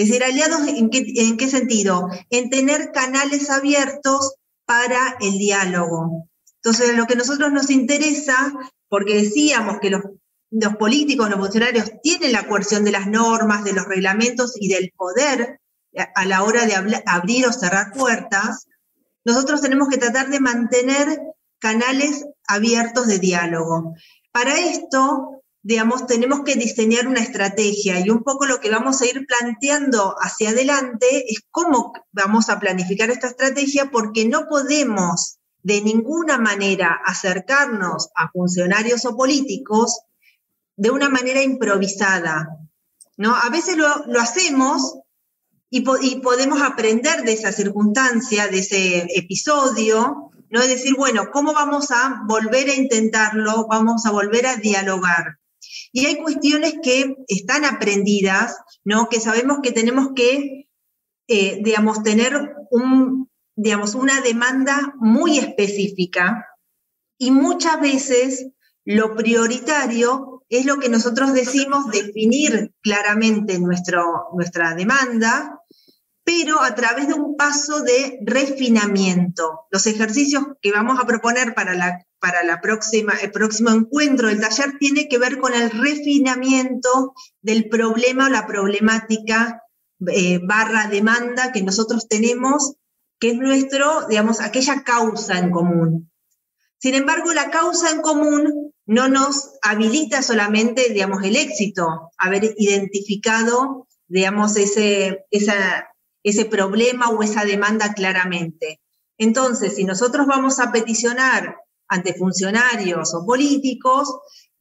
[0.00, 2.08] Es decir, aliados en qué, en qué sentido?
[2.30, 4.34] En tener canales abiertos
[4.64, 6.26] para el diálogo.
[6.62, 8.50] Entonces, lo que nosotros nos interesa,
[8.88, 10.02] porque decíamos que los,
[10.78, 15.60] políticos, los funcionarios tienen la coerción de las normas, de los reglamentos y del poder
[16.14, 18.68] a la hora de abrir o cerrar puertas,
[19.22, 21.20] nosotros tenemos que tratar de mantener
[21.58, 23.94] canales abiertos de diálogo.
[24.32, 29.06] Para esto, digamos, tenemos que diseñar una estrategia y un poco lo que vamos a
[29.06, 35.82] ir planteando hacia adelante es cómo vamos a planificar esta estrategia porque no podemos de
[35.82, 40.00] ninguna manera acercarnos a funcionarios o políticos
[40.76, 42.48] de una manera improvisada.
[43.18, 43.34] ¿no?
[43.36, 43.86] A veces lo,
[44.18, 44.98] hacemos
[45.68, 50.60] y, podemos aprender de esa circunstancia, de ese episodio, ¿no?
[50.60, 53.68] Es decir, bueno, ¿cómo vamos a volver a intentarlo?
[53.68, 55.39] Vamos a volver a dialogar.
[55.92, 59.08] Y hay cuestiones que están aprendidas, ¿no?
[59.08, 60.68] Que sabemos que tenemos que,
[61.28, 66.46] eh, digamos, tener un, digamos, una demanda muy específica
[67.18, 68.48] y muchas veces
[68.84, 75.59] lo prioritario es lo que nosotros decimos definir claramente nuestra demanda
[76.24, 79.66] pero a través de un paso de refinamiento.
[79.70, 84.40] Los ejercicios que vamos a proponer para, la, para la próxima, el próximo encuentro del
[84.40, 89.62] taller tiene que ver con el refinamiento del problema o la problemática
[90.08, 92.74] eh, barra demanda que nosotros tenemos,
[93.18, 96.10] que es nuestro, digamos, aquella causa en común.
[96.78, 103.86] Sin embargo, la causa en común no nos habilita solamente, digamos, el éxito, haber identificado,
[104.08, 105.89] digamos, ese, esa,
[106.22, 108.80] ese problema o esa demanda claramente.
[109.18, 111.56] Entonces, si nosotros vamos a peticionar
[111.88, 114.08] ante funcionarios o políticos,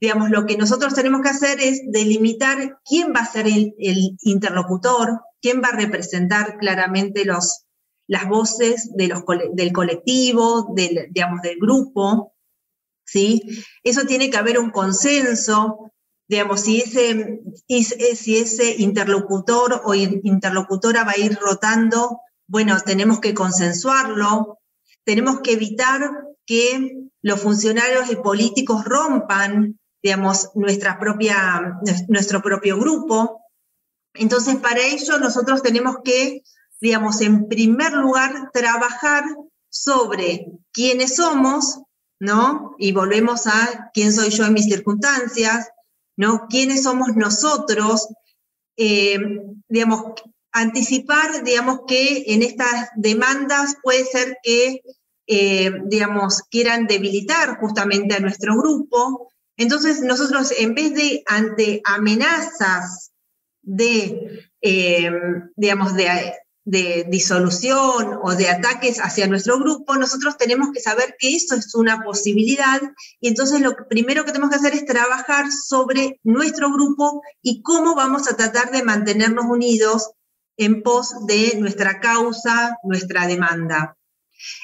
[0.01, 3.73] digamos, lo que nosotros tenemos que hacer es delimitar quién va a ser el,
[4.21, 7.65] interlocutor, quién va a representar claramente los,
[8.07, 12.33] las voces de los, del colectivo, del, digamos, del grupo,
[13.05, 13.41] ¿sí?
[13.83, 15.91] Eso tiene que haber un consenso,
[16.29, 23.33] digamos, si ese, si ese interlocutor o interlocutora va a ir rotando, bueno, tenemos que
[23.33, 24.59] consensuarlo,
[25.03, 26.11] tenemos que evitar
[26.45, 33.41] que los funcionarios y políticos rompan, digamos, nuestra propia, nuestro propio grupo.
[34.13, 36.43] Entonces, para ello nosotros tenemos que,
[36.79, 39.23] digamos, en primer lugar, trabajar
[39.69, 41.81] sobre quiénes somos,
[42.19, 42.75] ¿no?
[42.77, 45.69] Y volvemos a quién soy yo en mis circunstancias,
[46.19, 46.47] ¿no?
[46.49, 48.09] ¿Quiénes somos nosotros?
[48.75, 49.17] Eh,
[49.69, 50.03] digamos,
[50.51, 54.81] anticipar, digamos, que en estas demandas puede ser que,
[55.27, 59.31] eh, digamos, quieran debilitar justamente a nuestro grupo.
[59.55, 63.11] Entonces, nosotros, en vez de ante amenazas
[63.61, 65.11] de, eh,
[65.55, 66.33] digamos, de
[66.69, 71.73] de disolución o de ataques hacia nuestro grupo, nosotros tenemos que saber que eso es
[71.73, 72.79] una posibilidad
[73.19, 77.95] y entonces lo primero que tenemos que hacer es trabajar sobre nuestro grupo y cómo
[77.95, 80.11] vamos a tratar de mantenernos unidos
[80.57, 83.97] en pos de nuestra causa, nuestra demanda.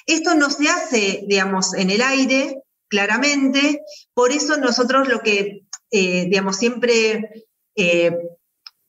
[0.06, 3.82] Esto no se hace, digamos, en el aire, claramente,
[4.14, 8.16] por eso nosotros lo que, eh, digamos, siempre eh,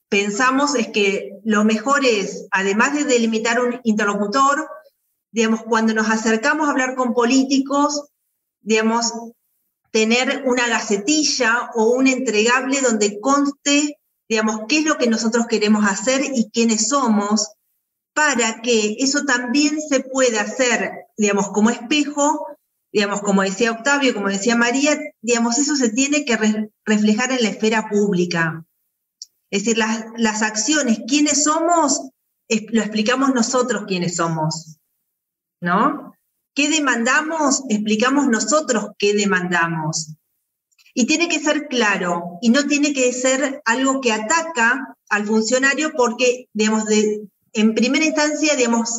[0.09, 4.69] pensamos es que lo mejor es, además de delimitar un interlocutor,
[5.33, 8.09] digamos, cuando nos acercamos a hablar con políticos,
[8.61, 9.13] digamos,
[9.91, 15.85] tener una gacetilla o un entregable donde conste, digamos, qué es lo que nosotros queremos
[15.87, 17.53] hacer y quiénes somos,
[18.13, 22.47] para que eso también se pueda hacer, digamos, como espejo,
[22.93, 27.51] digamos, como decía Octavio, como decía María, digamos, eso se tiene que reflejar en la
[27.51, 28.66] esfera pública.
[29.57, 29.79] Es decir,
[30.19, 32.11] las, acciones, quiénes somos,
[32.73, 34.77] lo explicamos nosotros quiénes somos,
[35.63, 36.13] ¿no?
[36.55, 37.63] ¿Qué demandamos?
[37.71, 40.13] Explicamos nosotros qué demandamos.
[40.93, 45.93] Y tiene que ser claro y no tiene que ser algo que ataca al funcionario
[45.97, 48.53] porque, de, en primera instancia,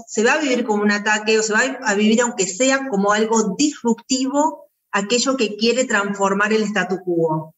[0.07, 3.11] se va a vivir como un ataque o se va a vivir aunque sea como
[3.11, 7.53] algo disruptivo, aquello que quiere transformar el statu quo.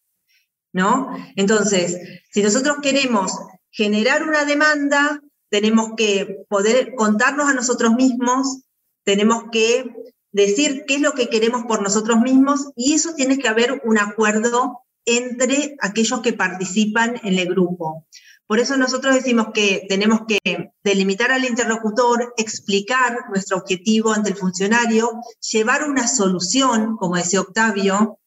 [0.72, 1.10] ¿No?
[1.36, 1.98] Entonces,
[2.32, 3.32] si nosotros queremos
[3.72, 8.62] generar una demanda, tenemos que poder contarnos a nosotros mismos,
[9.04, 9.96] tenemos que
[10.32, 13.98] decir qué es lo que queremos por nosotros mismos y eso tiene que haber un
[13.98, 18.06] acuerdo entre aquellos que participan en el grupo.
[18.46, 20.40] Por eso nosotros decimos que tenemos que
[20.84, 28.19] delimitar al interlocutor, explicar nuestro objetivo ante el funcionario, llevar una solución, como decía Octavio,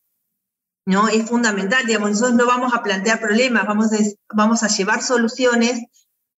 [0.87, 1.09] ¿no?
[1.09, 3.99] Es fundamental, digamos, nosotros no vamos a plantear problemas, vamos a,
[4.35, 5.81] vamos a llevar soluciones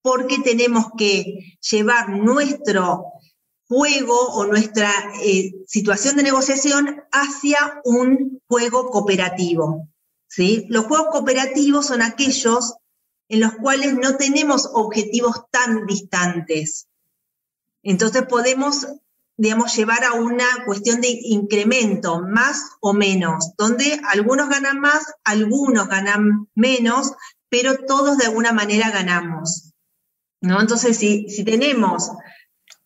[0.03, 3.07] porque tenemos que llevar nuestro
[3.67, 4.91] juego o nuestra
[5.23, 9.89] eh, situación de negociación hacia un juego cooperativo.
[10.29, 10.67] ¿sí?
[10.69, 12.75] Los juegos cooperativos son aquellos
[13.29, 16.87] en los cuales no tenemos objetivos tan distantes.
[17.83, 18.87] Entonces podemos,
[19.37, 25.89] digamos, llevar a una cuestión de incremento, más o menos, donde algunos ganan más, algunos
[25.89, 27.13] ganan menos,
[27.49, 29.73] pero todos de alguna manera ganamos.
[30.41, 30.61] ¿no?
[30.61, 32.11] Entonces, si, si tenemos,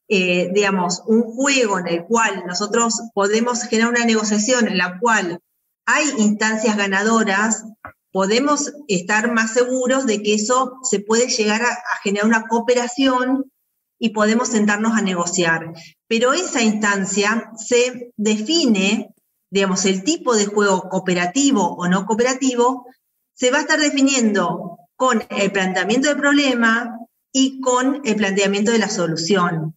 [0.09, 5.41] eh, digamos, un juego en el cual nosotros podemos generar una negociación en la cual
[5.85, 7.65] hay instancias ganadoras,
[8.13, 13.51] podemos estar más seguros de que eso se puede llegar a, generar una cooperación
[13.99, 15.73] y podemos sentarnos a negociar.
[16.07, 19.15] Pero esa instancia se define,
[19.51, 22.87] digamos, el tipo de juego cooperativo o no cooperativo,
[23.35, 26.99] se va a estar definiendo con el planteamiento del problema
[27.33, 29.77] y con el planteamiento de la solución.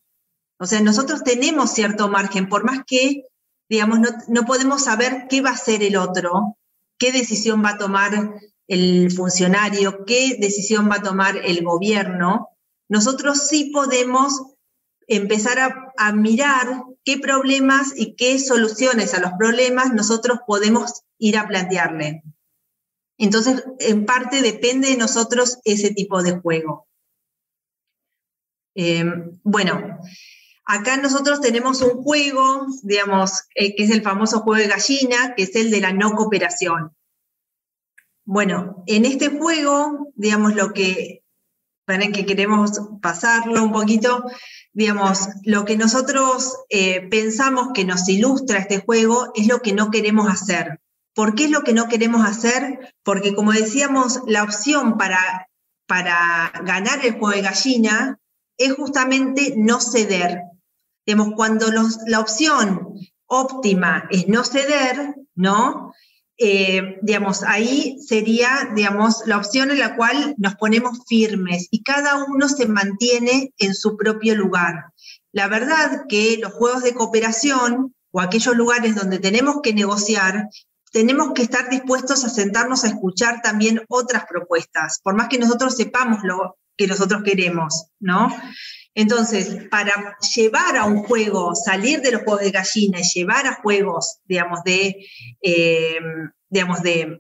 [0.58, 3.26] O sea, nosotros tenemos cierto margen, por más que,
[3.70, 6.58] digamos, no, no podemos saber qué va a hacer el otro,
[6.98, 8.36] qué decisión va a tomar
[8.68, 12.51] el funcionario, qué decisión va a tomar el gobierno,
[12.92, 14.34] nosotros sí podemos
[15.08, 21.48] empezar a, mirar qué problemas y qué soluciones a los problemas nosotros podemos ir a
[21.48, 22.22] plantearle.
[23.18, 26.86] Entonces, en parte depende de nosotros ese tipo de juego.
[28.76, 30.00] Em, bueno,
[30.66, 35.44] acá nosotros tenemos un juego, digamos, eh, que es el famoso juego de gallina, que
[35.44, 36.94] es el de la no cooperación.
[38.26, 41.21] Bueno, en este juego, digamos, lo que,
[42.12, 44.24] que queremos pasarlo un poquito,
[44.74, 49.92] digamos, lo que nosotros eh, pensamos que nos ilustra este juego es lo que no
[49.92, 50.80] queremos hacer.
[51.14, 52.94] ¿Por qué es lo que no queremos hacer?
[53.04, 55.48] Porque como decíamos, la opción para,
[55.86, 58.20] para ganar el juego de gallina
[58.58, 60.42] es justamente no ceder.
[61.06, 61.68] Digamos, cuando
[62.08, 62.94] la opción
[63.26, 65.94] óptima es no ceder, ¿no?
[66.44, 72.26] Eh, digamos, ahí sería, digamos, la opción en la cual nos ponemos firmes y cada
[72.26, 74.92] uno se mantiene en su propio lugar.
[75.32, 80.48] La verdad que los juegos de cooperación o aquellos lugares donde tenemos que negociar,
[80.92, 85.76] tenemos que estar dispuestos a sentarnos a escuchar también otras propuestas, por más que nosotros
[85.78, 88.36] sepamos lo que nosotros queremos, ¿no?
[88.94, 93.62] Entonces, para llevar a un juego, salir de los juegos de gallina y llevar a
[93.62, 95.06] juegos, digamos, de,
[95.42, 96.00] eh,
[96.50, 97.20] digamos, de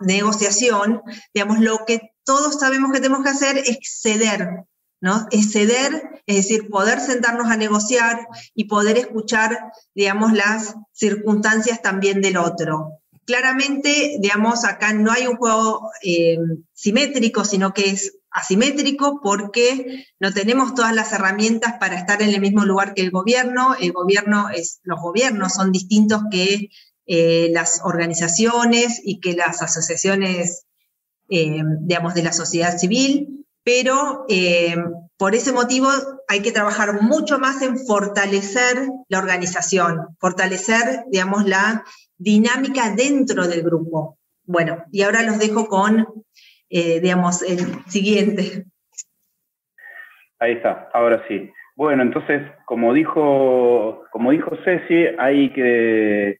[0.00, 1.00] negociación,
[1.32, 4.64] digamos, lo que todos sabemos que tenemos que hacer es ceder,
[5.00, 5.26] ¿no?
[5.30, 12.20] Es ceder, es decir, poder sentarnos a negociar y poder escuchar, digamos, las circunstancias también
[12.20, 13.01] del otro.
[13.32, 16.36] Claramente, digamos, acá no hay un juego eh,
[16.74, 22.42] simétrico, sino que es asimétrico porque no tenemos todas las herramientas para estar en el
[22.42, 23.74] mismo lugar que el gobierno.
[23.80, 26.68] El gobierno es, los gobiernos son distintos que
[27.06, 30.66] eh, las organizaciones y que las asociaciones,
[31.30, 34.26] eh, digamos, de la sociedad civil, pero
[35.22, 35.86] por ese motivo
[36.26, 41.84] hay que trabajar mucho más en fortalecer la organización, fortalecer, digamos, la
[42.18, 44.18] dinámica dentro del grupo.
[44.44, 46.08] Bueno, y ahora los dejo con
[46.74, 48.64] eh, digamos, el siguiente.
[50.40, 51.52] Ahí está, ahora sí.
[51.76, 56.38] Bueno, entonces, como dijo, como dijo Ceci, hay que,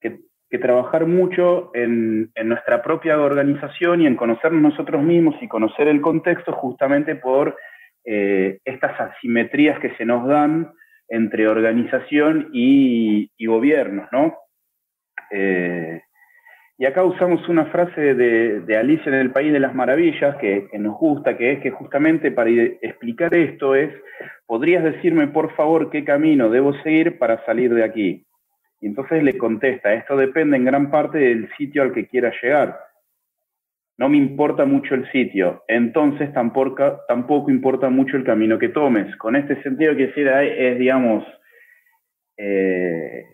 [0.00, 6.00] que, trabajar mucho en, nuestra propia organización y en conocernos nosotros mismos y conocer el
[6.00, 7.56] contexto justamente por
[8.04, 10.72] eh, estas asimetrías que se nos dan
[11.08, 14.34] entre organización y, gobiernos, ¿no?
[15.30, 16.00] Eh,
[16.76, 20.98] y acá usamos una frase de, Alicia en el País de las Maravillas que, nos
[20.98, 23.94] gusta, que es que justamente para explicar esto es,
[24.46, 28.26] ¿podrías decirme por favor qué camino debo seguir para salir de aquí?
[28.80, 32.76] Y entonces le contesta, esto depende en gran parte del sitio al que quiera llegar.
[33.96, 39.14] No me importa mucho el sitio, entonces tampoco, tampoco importa mucho el camino que tomes.
[39.16, 41.24] Con este sentido que decir es, digamos,
[42.36, 43.24] eh,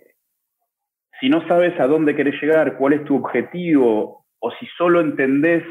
[1.18, 5.64] si no sabes a dónde querés llegar, cuál es tu objetivo, o si solo entendés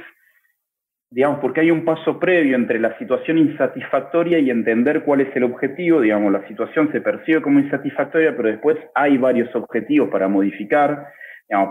[1.12, 5.44] digamos, porque hay un paso previo entre la situación insatisfactoria y entender cuál es el
[5.44, 11.08] objetivo, digamos, la situación se percibe como insatisfactoria, pero después hay varios objetivos para modificar,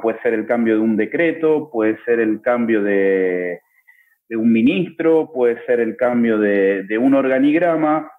[0.02, 3.60] puede ser el cambio de un decreto, puede ser el cambio de,
[4.30, 8.10] un ministro, puede ser el cambio de, un organigrama,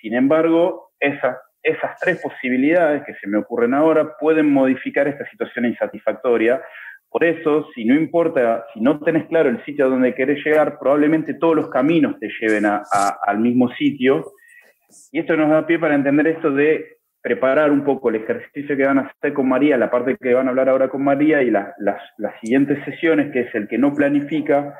[0.00, 5.66] sin embargo, esas, esas tres posibilidades que se me ocurren ahora pueden modificar esta situación
[5.66, 6.62] insatisfactoria
[7.10, 10.78] por eso, si no importa, si no tenés claro el sitio a donde querés llegar,
[10.78, 14.32] probablemente todos los caminos te lleven al mismo sitio.
[15.12, 18.86] Y esto nos da pie para entender esto de preparar un poco el ejercicio que
[18.86, 21.50] van a hacer con María, la parte que van a hablar ahora con María y
[21.50, 24.74] las, las siguientes sesiones, que es el que no planifica,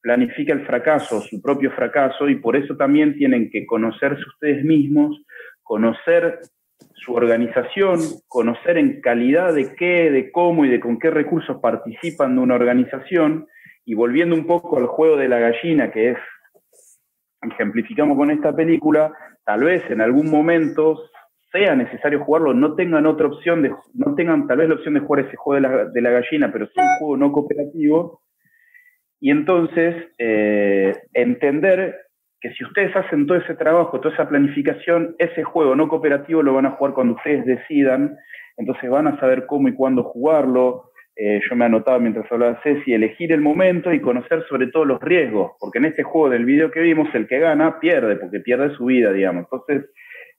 [0.00, 5.22] planifica el fracaso, su propio fracaso, y por eso también tienen que conocerse ustedes mismos,
[5.62, 6.40] conocer
[6.94, 12.34] su organización, conocer en calidad de qué, de cómo y de con qué recursos participan
[12.34, 13.46] de una organización,
[13.84, 16.18] y volviendo un poco al juego de la gallina, que es,
[17.42, 19.12] ejemplificamos con esta película,
[19.44, 21.00] tal vez en algún momento
[21.52, 25.00] sea necesario jugarlo, no tengan otra opción, de, no tengan tal vez la opción de
[25.00, 28.22] jugar ese juego de la, de la gallina, pero sea un juego no cooperativo,
[29.20, 31.96] y entonces eh, entender
[32.40, 36.54] que si ustedes hacen todo ese trabajo, toda esa planificación, ese juego no cooperativo lo
[36.54, 38.16] van a jugar cuando ustedes decidan,
[38.56, 40.90] entonces van a saber cómo y cuándo jugarlo.
[41.14, 45.00] Eh, yo me anotaba mientras hablaba Ceci, elegir el momento y conocer sobre todo los
[45.00, 48.74] riesgos, porque en este juego del video que vimos, el que gana pierde, porque pierde
[48.74, 49.44] su vida, digamos.
[49.44, 49.88] Entonces,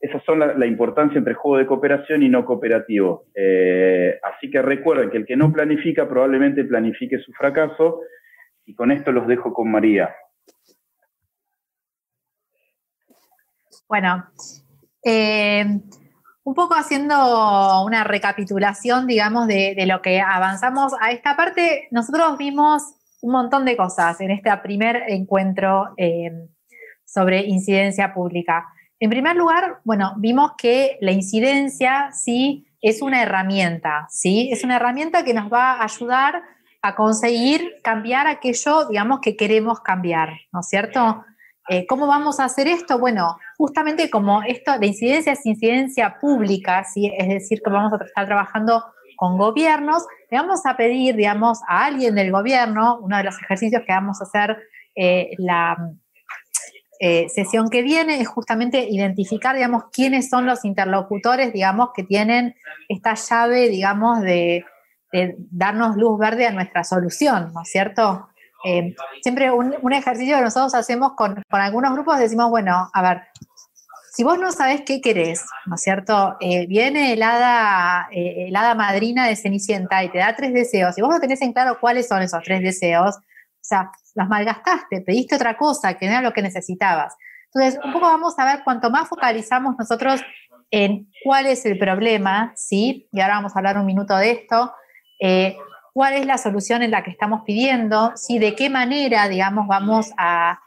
[0.03, 3.27] esas son la, importancia entre juego de cooperación y no cooperativo.
[3.33, 8.01] Eh, así que recuerden que el que no planifica probablemente planifique su fracaso,
[8.65, 10.13] y con esto los dejo con María.
[13.87, 14.25] Bueno,
[15.05, 15.65] eh,
[16.43, 22.83] un poco haciendo una recapitulación, digamos, de, lo que avanzamos a esta parte, nosotros vimos
[23.21, 26.49] un montón de cosas en este primer encuentro eh,
[27.05, 28.65] sobre incidencia pública.
[29.03, 34.47] En primer lugar, bueno, vimos que la incidencia sí es una herramienta, ¿sí?
[34.49, 36.41] Es una herramienta que nos va a ayudar
[36.81, 41.25] a conseguir cambiar aquello, digamos, que queremos cambiar, ¿no es cierto?
[41.67, 42.97] Eh, ¿Cómo vamos a hacer esto?
[42.97, 47.11] Bueno, justamente como esto, de incidencia es incidencia pública, ¿sí?
[47.13, 48.85] es decir, que vamos a estar trabajando
[49.17, 53.81] con gobiernos, le vamos a pedir, digamos, a alguien del gobierno, uno de los ejercicios
[53.85, 54.57] que vamos a hacer
[54.95, 55.75] eh, la
[57.05, 62.55] eh, sesión que viene es justamente identificar, digamos, quiénes son los interlocutores, digamos, que tienen
[62.87, 64.63] esta llave, digamos, de,
[65.51, 68.29] darnos luz verde a nuestra solución, ¿no es cierto?
[68.63, 73.23] Eh, siempre un, ejercicio que nosotros hacemos con, algunos grupos, decimos, bueno, a ver,
[74.13, 76.37] si vos no sabés qué querés, ¿no es cierto?
[76.39, 81.01] Eh, viene el hada, el hada madrina de Cenicienta y te da tres deseos, y
[81.01, 83.21] vos no tenés en claro cuáles son esos tres deseos, o
[83.59, 87.15] sea, los malgastaste, pediste otra cosa que no era lo que necesitabas.
[87.53, 90.21] Entonces, un poco vamos a ver cuanto más focalizamos nosotros
[90.71, 93.07] en cuál es el problema, ¿sí?
[93.11, 94.73] Y ahora vamos a hablar un minuto de esto
[95.93, 98.39] cuál es la solución en la que estamos pidiendo, ¿sí?
[98.39, 100.59] de qué manera, digamos, vamos a,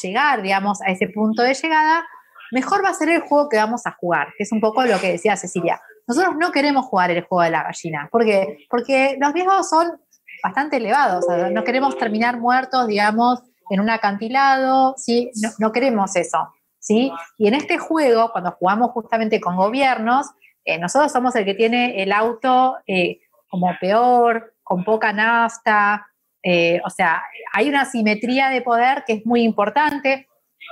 [0.00, 2.04] llegar, digamos, a ese punto de llegada,
[2.52, 4.98] mejor va a ser el juego que vamos a jugar, que es un poco lo
[5.00, 5.80] que decía Cecilia.
[6.06, 8.08] Nosotros no queremos jugar el juego de la gallina.
[8.10, 8.66] ¿Por qué?
[8.68, 10.00] Porque los riesgos son
[10.42, 11.24] bastante elevados.
[11.52, 13.40] no queremos terminar muertos, digamos,
[13.70, 15.30] en un acantilado, ¿sí?
[15.58, 17.12] No, queremos eso, ¿sí?
[17.38, 20.26] Y en este juego, cuando jugamos justamente con gobiernos,
[20.64, 26.06] eh, nosotros somos el que tiene el auto eh, como peor, con poca nafta,
[26.42, 27.22] eh, o sea,
[27.52, 30.26] hay una simetría de poder que es muy importante,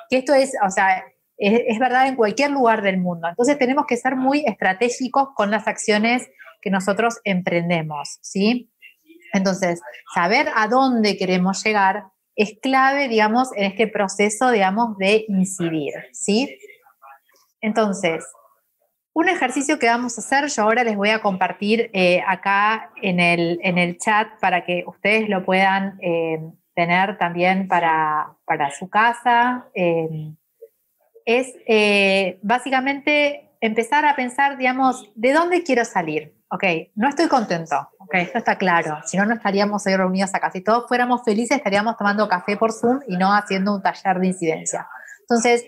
[0.09, 1.05] que esto es, o sea,
[1.37, 3.29] es, verdad en cualquier lugar del mundo.
[3.29, 6.29] Entonces tenemos que ser muy estratégicos con las acciones
[6.61, 8.70] que nosotros emprendemos, ¿sí?
[9.33, 9.81] Entonces,
[10.15, 12.05] saber a dónde queremos llegar
[12.37, 16.59] es clave, digamos, en este proceso, digamos, de incidir, ¿sí?
[17.61, 18.25] Entonces,
[19.13, 23.21] un ejercicio que vamos a hacer, yo ahora les voy a compartir eh, acá en
[23.21, 26.41] el, en el, chat para que ustedes lo puedan eh,
[26.75, 28.37] tener también para,
[28.79, 29.67] su casa.
[29.75, 30.33] Eh,
[31.27, 31.55] es
[32.43, 36.40] básicamente empezar a pensar, digamos, ¿de dónde quiero salir?
[36.53, 36.65] Ok,
[36.97, 40.51] no estoy contento, ok, esto está claro, si no, no estaríamos hoy reunidos acá.
[40.51, 44.27] Si todos fuéramos felices, estaríamos tomando café por Zoom y no haciendo un taller de
[44.27, 44.89] incidencia.
[45.21, 45.65] Entonces,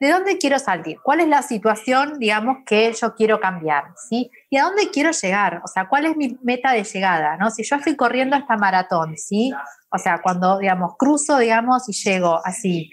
[0.00, 0.98] ¿de dónde quiero salir?
[1.04, 3.84] ¿Cuál es la situación, digamos, que yo quiero cambiar?
[4.08, 4.28] ¿sí?
[4.50, 5.60] ¿Y a dónde quiero llegar?
[5.64, 7.36] O sea, ¿cuál es mi meta de llegada?
[7.36, 7.50] ¿no?
[7.50, 9.52] Si yo estoy corriendo esta maratón, ¿sí?
[9.88, 12.90] O sea, cuando, digamos, cruzo, digamos, y llego así,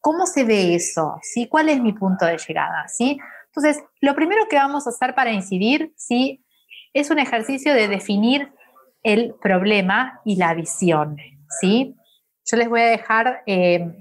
[0.00, 1.18] ¿cómo se ve eso?
[1.20, 1.46] ¿sí?
[1.46, 2.88] ¿Cuál es mi punto de llegada?
[2.88, 3.18] ¿sí?
[3.56, 6.44] Entonces, lo primero que vamos a hacer para incidir, ¿sí?
[6.92, 8.52] Es un ejercicio de definir
[9.02, 11.16] el problema y la visión,
[11.60, 11.96] ¿sí?
[12.44, 13.94] Yo les voy a dejar eh,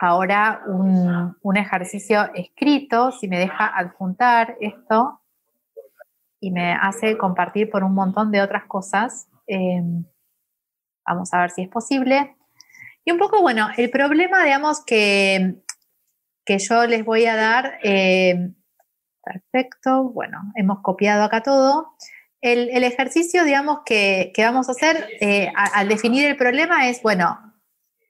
[0.00, 5.20] ahora un, ejercicio escrito, si me deja adjuntar esto
[6.40, 9.28] y me hace compartir por un montón de otras cosas.
[9.46, 9.80] Eh,
[11.06, 12.36] vamos a ver si es posible.
[13.04, 15.62] Y un poco, bueno, el problema, digamos, que,
[16.44, 18.50] que yo les voy a dar eh,
[19.24, 21.94] Perfecto, bueno, hemos copiado acá todo.
[22.40, 27.38] El, ejercicio, digamos, que, vamos a hacer eh, al definir el problema es, bueno,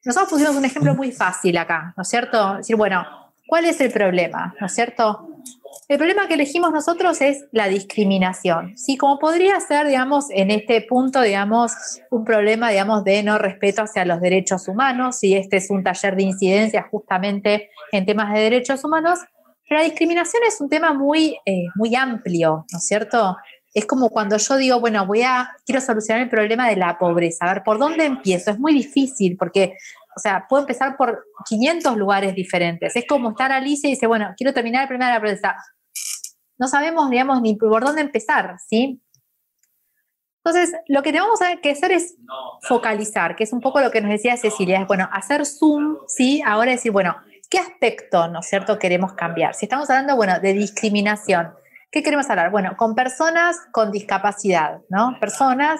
[0.05, 2.53] nosotros pusimos un ejemplo muy fácil acá, ¿no es cierto?
[2.53, 3.07] Es decir, bueno,
[3.47, 4.55] ¿cuál es el problema?
[4.59, 5.29] ¿No es cierto?
[5.89, 8.77] El problema que elegimos nosotros es la discriminación.
[8.79, 11.73] Sí, como podría ser, digamos, en este punto, digamos,
[12.11, 16.17] un problema, digamos, de no respeto hacia los derechos humanos, si este es un taller
[16.17, 19.19] de incidencia justamente en temas de derechos humanos,
[19.79, 23.37] la discriminación es un tema muy, eh, muy amplio, ¿no es cierto?
[23.75, 27.47] Es como cuando yo digo, bueno, voy a, quiero solucionar el problema de la pobreza.
[27.47, 28.51] A ver, ¿por dónde empiezo?
[28.51, 29.77] Es muy difícil porque,
[30.14, 32.95] o sea, puedo empezar por 500 lugares diferentes.
[32.97, 35.57] Es como estar Alicia y dice, bueno, quiero terminar el problema de la pobreza.
[36.59, 39.01] No sabemos, digamos, ni por dónde empezar, ¿sí?
[40.45, 42.16] Entonces, lo que tenemos que hacer es
[42.62, 46.43] focalizar, que es un poco lo que nos decía Cecilia, es, bueno, hacer zoom, ¿sí?
[46.45, 47.16] Ahora decir, bueno,
[47.53, 49.53] ¿Qué aspecto, ¿no es cierto?, queremos cambiar?
[49.53, 51.53] Si estamos hablando, bueno, de discriminación,
[51.91, 52.51] ¿qué queremos hablar?
[52.51, 55.19] Bueno, con personas con discapacidad, ¿no?
[55.21, 55.79] Personas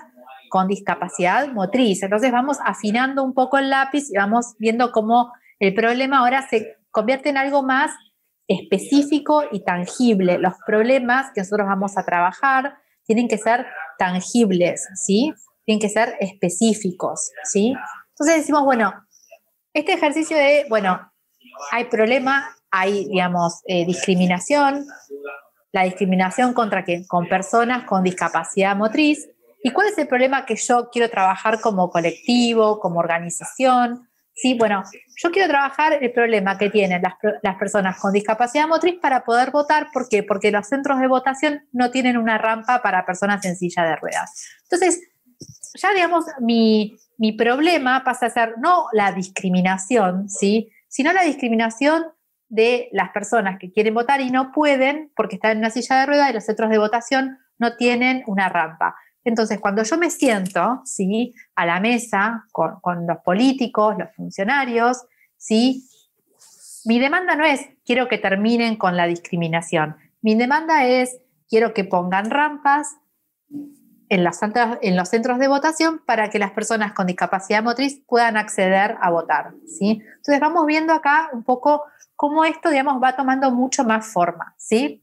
[0.51, 2.03] con discapacidad motriz.
[2.03, 6.77] Entonces vamos afinando un poco el lápiz y vamos viendo cómo el problema ahora se
[6.91, 7.91] convierte en algo más
[8.47, 10.37] específico y tangible.
[10.37, 12.75] Los problemas que nosotros vamos a trabajar
[13.07, 13.67] tienen que ser
[13.97, 15.33] tangibles, ¿sí?
[15.65, 17.75] Tienen que ser específicos, ¿sí?
[18.11, 18.93] Entonces decimos, bueno,
[19.73, 21.12] este ejercicio de, bueno,
[21.71, 24.87] hay problema, hay, digamos, eh, discriminación,
[25.73, 27.07] la discriminación contra quién?
[27.07, 29.29] Con personas con discapacidad motriz.
[29.63, 34.09] ¿Y cuál es el problema que yo quiero trabajar como colectivo, como organización?
[34.35, 34.83] Sí, bueno,
[35.23, 39.89] yo quiero trabajar el problema que tienen las, personas con discapacidad motriz para poder votar.
[39.93, 40.23] ¿Por qué?
[40.23, 44.33] Porque los centros de votación no tienen una rampa para personas en silla de ruedas.
[44.65, 45.01] Entonces,
[45.75, 50.71] ya digamos, mi, mi problema pasa a ser no la discriminación, ¿sí?
[50.93, 52.05] Sino la discriminación
[52.51, 56.07] de las personas que quieren votar y no pueden porque están en una silla de
[56.07, 58.95] ruedas y los centros de votación no tienen una rampa.
[59.25, 61.35] Entonces, cuando yo me siento ¿sí?
[61.55, 65.07] a la mesa con, los políticos, los funcionarios,
[65.39, 65.89] ¿sí?
[66.85, 69.97] mi demanda no es quiero que terminen con la discriminación.
[70.21, 71.17] Mi demanda es
[71.49, 72.89] quiero que pongan rampas
[74.13, 79.11] en, los centros de votación para que las personas con discapacidad motriz puedan acceder a
[79.11, 79.53] votar.
[79.67, 80.03] ¿sí?
[80.17, 81.85] Entonces vamos viendo acá un poco
[82.15, 84.55] cómo esto, digamos, va tomando mucho más forma.
[84.59, 85.03] ¿sí?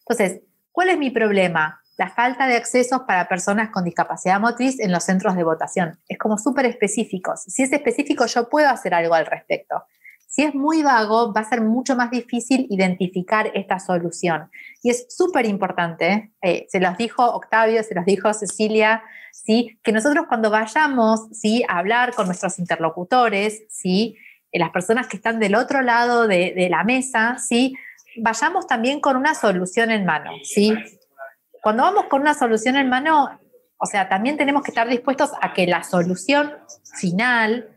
[0.00, 1.80] Entonces, ¿cuál es mi problema?
[1.96, 5.98] La falta de accesos para personas con discapacidad motriz en los centros de votación.
[6.06, 7.42] Es como súper específicos.
[7.46, 9.84] Si es específico, yo puedo hacer algo al respecto.
[10.34, 14.50] Si es muy vago, va a ser mucho más difícil identificar esta solución.
[14.82, 19.78] Y es súper importante, eh, se los dijo Octavio, se los dijo Cecilia, ¿sí?
[19.84, 21.62] que nosotros cuando vayamos ¿sí?
[21.68, 24.16] a hablar con nuestros interlocutores, ¿sí?
[24.50, 27.76] Eh, las personas que están del otro lado de, la mesa, ¿sí?
[28.16, 30.32] vayamos también con una solución en mano.
[30.42, 30.74] ¿sí?
[31.62, 33.38] Cuando vamos con una solución en mano,
[33.76, 36.54] o sea, también tenemos que estar dispuestos a que la solución
[36.98, 37.73] final,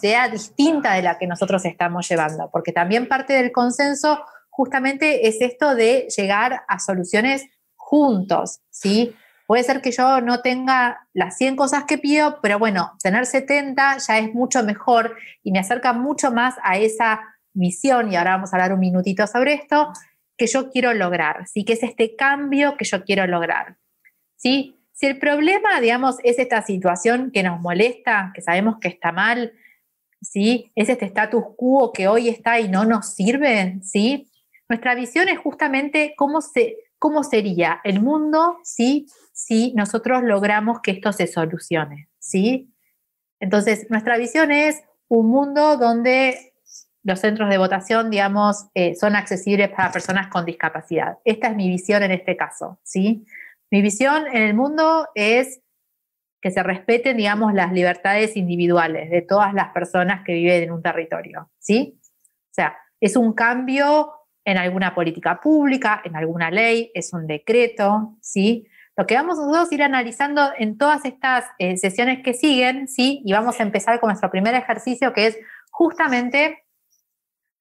[0.00, 5.40] sea distinta de la que nosotros estamos llevando, porque también parte del consenso justamente es
[5.40, 9.14] esto de llegar a soluciones juntos, ¿sí?
[9.46, 13.98] Puede ser que yo no tenga las 100 cosas que pido, pero bueno, tener 70
[13.98, 17.20] ya es mucho mejor y me acerca mucho más a esa
[17.52, 19.92] misión, y ahora vamos a hablar un minutito sobre esto,
[20.36, 21.64] que yo quiero lograr, ¿sí?
[21.64, 23.76] Que es este cambio que yo quiero lograr,
[24.36, 24.76] ¿sí?
[24.92, 29.52] Si el problema, digamos, es esta situación que nos molesta, que sabemos que está mal,
[30.20, 30.70] ¿sí?
[30.74, 34.30] Es este status quo que hoy está y no nos sirve, ¿sí?
[34.68, 39.06] Nuestra visión es justamente cómo, se, cómo sería el mundo ¿sí?
[39.32, 42.72] si nosotros logramos que esto se solucione, ¿sí?
[43.40, 46.52] Entonces, nuestra visión es un mundo donde
[47.02, 51.18] los centros de votación, digamos, eh, son accesibles para personas con discapacidad.
[51.24, 53.24] Esta es mi visión en este caso, ¿sí?
[53.70, 55.62] Mi visión en el mundo es
[56.40, 60.82] que se respeten, digamos, las libertades individuales de todas las personas que viven en un
[60.82, 62.00] territorio, ¿sí?
[62.02, 64.12] O sea, es un cambio
[64.44, 68.66] en alguna política pública, en alguna ley, es un decreto, ¿sí?
[68.96, 73.22] Lo que vamos nosotros a ir analizando en todas estas eh, sesiones que siguen, ¿sí?
[73.24, 75.38] Y vamos a empezar con nuestro primer ejercicio, que es
[75.70, 76.64] justamente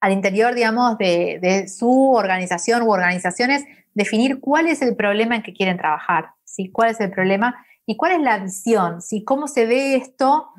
[0.02, 5.54] al interior, digamos, de, su organización u organizaciones, definir cuál es el problema en que
[5.54, 6.72] quieren trabajar, ¿sí?
[6.72, 7.66] ¿Cuál es el problema?
[7.90, 9.24] Y cuál es la visión, ¿sí?
[9.24, 10.50] ¿Cómo se ve esto,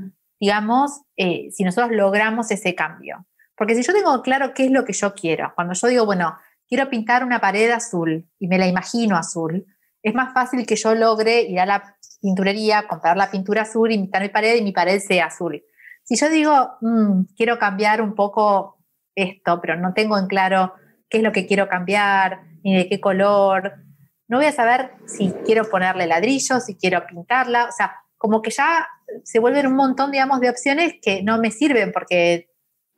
[0.41, 3.25] digamos, eh, si nosotros logramos ese cambio?
[3.55, 6.35] Porque si yo tengo claro qué es lo que yo quiero, cuando yo digo, bueno,
[6.67, 9.65] quiero pintar una pared azul y me la imagino azul,
[10.03, 13.99] es más fácil que yo logre ir a la pinturería, comprar la pintura azul y
[13.99, 15.63] pintar mi pared y mi pared sea azul.
[16.03, 18.83] Si yo digo, mm, quiero cambiar un poco
[19.15, 20.75] esto, pero no tengo en claro
[21.09, 23.75] qué es lo que quiero cambiar, ni de qué color,
[24.31, 28.51] no voy a saber si quiero ponerle ladrillo, si quiero pintarla, o sea, como que
[28.51, 28.89] ya
[29.25, 32.51] se vuelven un montón, digamos, de opciones que no me sirven porque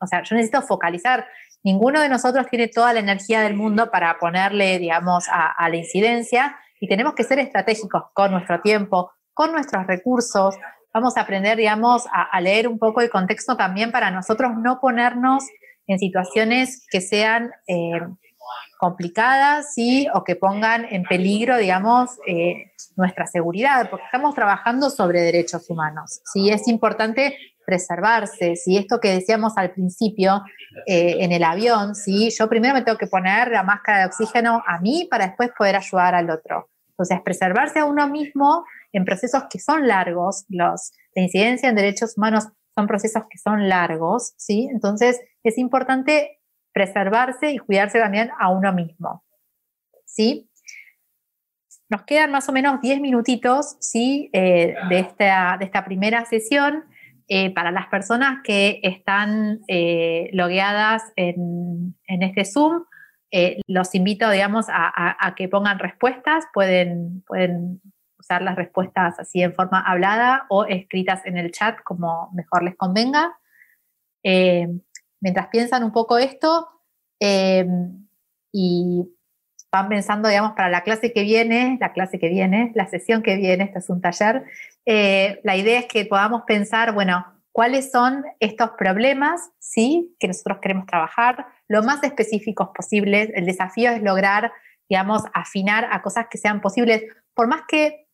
[0.02, 1.26] o sea, yo necesito focalizar.
[1.62, 6.56] Ninguno de nosotros tiene toda la energía del mundo para ponerle, digamos, a, la incidencia
[6.80, 10.56] y tenemos que ser estratégicos con nuestro tiempo, con nuestros recursos.
[10.92, 15.44] Vamos a aprender, digamos, a, leer un poco el contexto también para nosotros no ponernos
[15.86, 18.00] en situaciones que sean eh,
[18.78, 20.08] complicadas, ¿sí?
[20.14, 26.20] O que pongan en peligro, digamos, eh, nuestra seguridad, porque estamos trabajando sobre derechos humanos,
[26.32, 26.50] ¿sí?
[26.50, 30.42] Es importante preservarse, si esto que decíamos al principio
[30.86, 34.62] eh, en el avión, si yo primero me tengo que poner la máscara de oxígeno
[34.66, 36.68] a mí para después poder ayudar al otro.
[36.90, 42.16] Entonces, preservarse a uno mismo en procesos que son largos, los, la incidencia en derechos
[42.16, 44.68] humanos son procesos que son largos, ¿sí?
[44.70, 46.41] Entonces, es importante
[46.72, 49.24] preservarse y cuidarse también a uno mismo,
[50.04, 50.48] ¿sí?
[51.92, 54.30] Nos quedan más o menos 10 minutitos, ¿sí?
[54.32, 56.84] Eh, de, esta, de esta primera sesión.
[57.28, 62.84] Eh, para las personas que están eh, logueadas en, este Zoom,
[63.66, 66.46] los invito, digamos, a, que pongan respuestas.
[66.54, 67.82] Pueden, pueden
[68.18, 72.76] usar las respuestas así en forma hablada o escritas en el chat, como mejor les
[72.76, 73.38] convenga.
[75.22, 76.68] Mientras piensan un poco esto
[78.52, 79.08] y
[79.72, 83.36] van pensando, digamos, para la clase que viene, la clase que viene, la sesión que
[83.36, 84.44] viene, este es un taller,
[84.84, 90.14] eh, la idea es que podamos pensar, bueno, cuáles son estos problemas, ¿sí?
[90.20, 93.30] Que nosotros queremos trabajar, lo más específicos posibles.
[93.34, 94.52] El desafío es lograr,
[94.88, 97.04] digamos, afinar a cosas que sean posibles,
[97.34, 98.08] por más que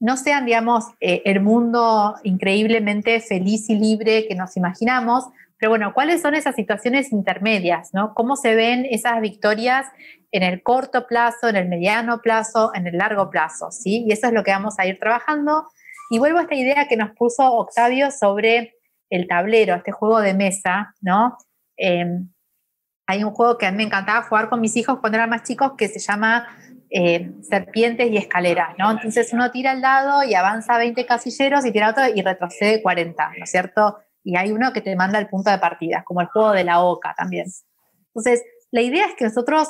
[0.00, 5.24] no sean, digamos, eh, el mundo increíblemente feliz y libre que nos imaginamos,
[5.58, 7.90] pero bueno, ¿cuáles son esas situaciones intermedias?
[7.92, 8.14] ¿no?
[8.14, 9.86] ¿Cómo se ven esas victorias
[10.32, 13.70] en el corto plazo, en el mediano plazo, en el largo plazo?
[13.70, 14.04] ¿sí?
[14.06, 15.68] Y eso es lo que vamos a ir trabajando.
[16.10, 18.74] Y vuelvo a esta idea que nos puso Octavio sobre
[19.10, 21.36] el tablero, este juego de mesa, ¿no?
[21.76, 22.28] Em,
[23.06, 25.42] hay un juego que a mí me encantaba jugar con mis hijos cuando eran más
[25.44, 26.48] chicos que se llama
[26.90, 28.90] eh, Serpientes y Escaleras, ¿no?
[28.90, 33.30] Entonces uno tira el dado y avanza 20 casilleros y tira otro y retrocede 40,
[33.38, 33.98] ¿no es cierto?
[34.24, 36.80] Y hay uno que te manda el punto de partida, como el juego de la
[36.82, 37.46] oca también.
[38.08, 39.68] Entonces, la idea es que nosotros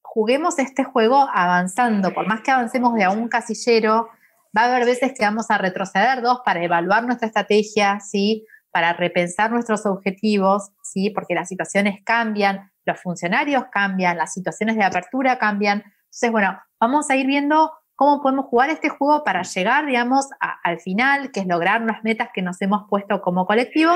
[0.00, 4.08] juguemos este juego avanzando, por más que avancemos de a un casillero,
[4.56, 8.46] Va a haber veces que vamos a retroceder dos para evaluar nuestra estrategia, ¿sí?
[8.70, 11.10] para repensar nuestros objetivos, ¿sí?
[11.10, 15.82] porque las situaciones cambian, los funcionarios cambian, las situaciones de apertura cambian.
[16.04, 20.80] Entonces, bueno, vamos a ir viendo cómo podemos jugar este juego para llegar, digamos, al
[20.80, 23.92] final, que es lograr las metas que nos hemos puesto como colectivo,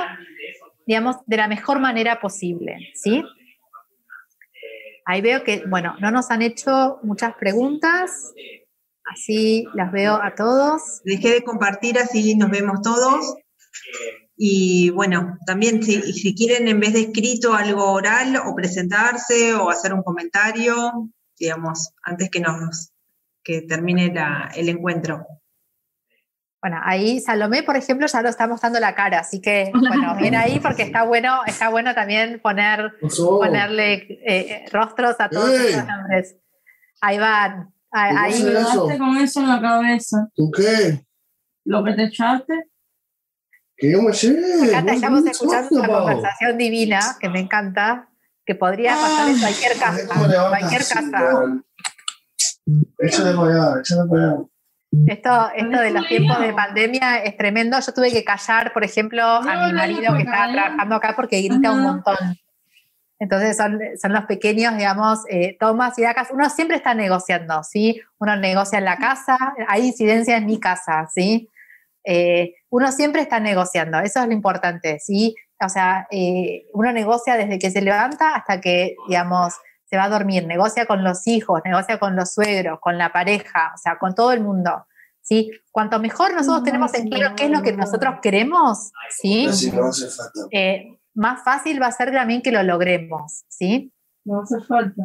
[0.86, 3.24] digamos, de la mejor manera posible, ¿sí?
[5.04, 8.32] Ahí veo que, bueno, no nos han hecho muchas preguntas.
[9.04, 11.00] Así las veo a todos.
[11.04, 13.36] Dejé de compartir, así nos vemos todos.
[14.36, 19.70] Y bueno, también si, si quieren en vez de escrito algo oral o presentarse o
[19.70, 22.90] hacer un comentario, digamos, antes que nos
[23.46, 24.12] que termine
[24.56, 25.24] el encuentro.
[26.60, 30.36] Bueno, ahí Salomé, por ejemplo, ya lo está mostrando la cara, así que bueno, viene
[30.36, 36.36] ahí porque está bueno, está bueno también poner, ponerle eh, rostros a todos los nombres.
[37.00, 37.72] Ahí van.
[37.92, 40.28] Ahí me echaste con eso en la cabeza.
[40.34, 41.06] ¿Tú qué?
[41.64, 42.64] Lo que te echaste.
[43.76, 44.36] ¿Qué sé?
[44.64, 48.08] Encanta, estamos escuchando una conversación divina que me encanta,
[48.44, 50.48] que podría pasar en cualquier casa.
[50.48, 51.62] cualquier casa.
[52.98, 54.36] Échale para allá, échale para allá.
[55.06, 57.78] Esto, esto de los tiempos de pandemia es tremendo.
[57.78, 61.72] Yo tuve que callar, por ejemplo, a mi marido que estaba trabajando acá porque grita
[61.72, 62.16] un montón.
[63.18, 66.28] Entonces son, son los pequeños, digamos, eh, tomas y dacas.
[66.32, 68.00] Uno siempre está negociando, ¿sí?
[68.18, 69.36] Uno negocia en la casa,
[69.68, 71.50] hay incidencia en mi casa, ¿sí?
[72.06, 75.34] eh, uno siempre está negociando, eso es lo importante, ¿sí?
[75.60, 79.54] O sea, eh, uno negocia desde que se levanta hasta que, digamos,
[79.86, 83.72] se va a dormir, negocia con los hijos, negocia con los suegros, con la pareja,
[83.74, 84.86] o sea, con todo el mundo.
[85.26, 85.50] ¿sí?
[85.72, 89.48] Cuanto mejor nosotros tenemos en claro qué es lo que nosotros queremos, ¿sí?
[90.52, 93.92] Eh, más fácil va a ser también que lo logremos, ¿sí?
[94.24, 95.02] No hace falta.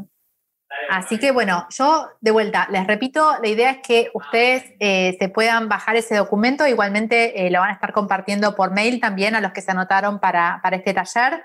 [0.90, 5.28] Así que bueno, yo de vuelta, les repito, la idea es que ustedes eh, se
[5.28, 9.42] puedan bajar ese documento, igualmente eh, lo van a estar compartiendo por mail también a
[9.42, 11.44] los que se anotaron para, para este taller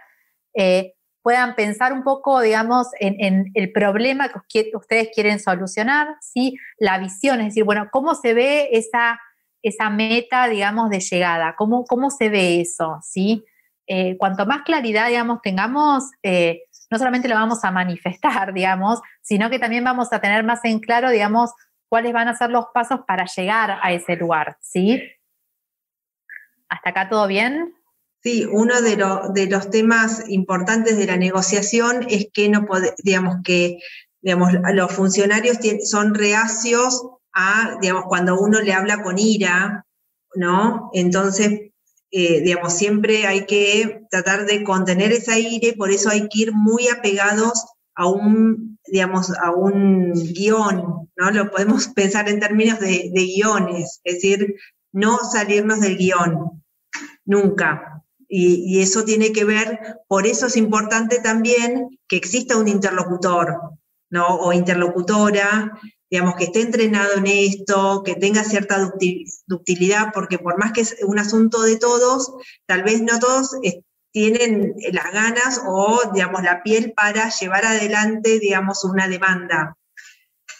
[1.26, 6.56] puedan pensar un poco, digamos, en, el problema que ustedes quieren solucionar, ¿sí?
[6.78, 9.20] La visión, es decir, bueno, ¿cómo se ve esa,
[9.60, 11.56] esa meta, digamos, de llegada?
[11.58, 13.44] ¿Cómo, cómo se ve eso, ¿sí?
[13.88, 16.62] Eh, cuanto más claridad, digamos, tengamos, eh,
[16.92, 20.78] no solamente lo vamos a manifestar, digamos, sino que también vamos a tener más en
[20.78, 21.50] claro, digamos,
[21.88, 25.02] cuáles van a ser los pasos para llegar a ese lugar, ¿sí?
[26.68, 27.74] ¿Hasta acá todo bien?
[28.26, 32.66] Sí, uno de, los temas importantes de la negociación es que no
[33.04, 33.78] digamos que
[34.20, 39.86] digamos, los funcionarios son reacios a, digamos, cuando uno le habla con ira,
[40.34, 40.90] ¿no?
[40.92, 41.70] Entonces,
[42.10, 46.40] eh, digamos, siempre hay que tratar de contener esa ira y por eso hay que
[46.40, 47.64] ir muy apegados
[47.94, 51.30] a un, digamos, a un guion, ¿no?
[51.30, 54.56] Lo podemos pensar en términos de guiones, es decir,
[54.90, 56.64] no salirnos del guion,
[57.24, 57.92] nunca.
[58.28, 63.58] Y, eso tiene que ver, por eso es importante también que exista un interlocutor,
[64.10, 64.26] ¿no?
[64.36, 65.78] O interlocutora,
[66.10, 68.92] digamos, que esté entrenado en esto, que tenga cierta
[69.46, 72.32] ductilidad, porque por más que es un asunto de todos,
[72.66, 73.56] tal vez no todos
[74.12, 79.76] tienen las ganas o, digamos, la piel para llevar adelante, digamos, una demanda.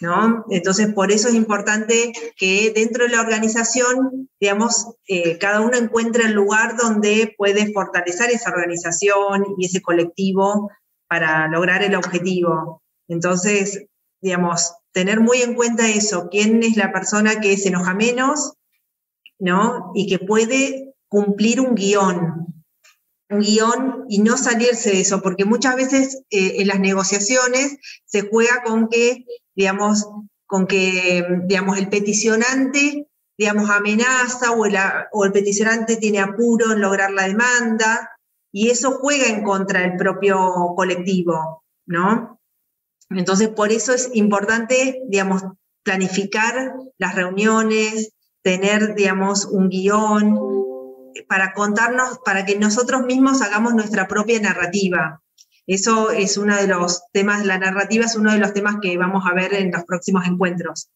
[0.00, 0.44] ¿No?
[0.50, 6.24] Entonces, por eso es importante que dentro de la organización, digamos, eh, cada uno encuentre
[6.24, 10.70] el lugar donde puede fortalecer esa organización y ese colectivo
[11.08, 12.82] para lograr el objetivo.
[13.08, 13.86] Entonces,
[14.20, 18.54] digamos, tener muy en cuenta eso, quién es la persona que se enoja menos,
[19.38, 19.92] ¿no?
[19.94, 22.46] Y que puede cumplir un guion,
[23.30, 28.22] un guion y no salirse de eso, porque muchas veces eh, en las negociaciones se
[28.22, 29.24] juega con que
[29.56, 30.06] digamos,
[30.46, 34.76] con que, digamos, el peticionante, digamos, amenaza o el,
[35.12, 38.10] o el peticionante tiene apuro en lograr la demanda,
[38.52, 40.38] y eso juega en contra del propio
[40.76, 42.40] colectivo, ¿no?
[43.10, 45.42] Entonces, por eso es importante, digamos,
[45.82, 50.40] planificar las reuniones, tener, digamos, un guion
[51.28, 55.22] para contarnos, para que nosotros mismos hagamos nuestra propia narrativa,
[55.66, 59.24] eso es uno de los temas, la narrativa es uno de los temas que vamos
[59.26, 60.90] a ver en los próximos encuentros.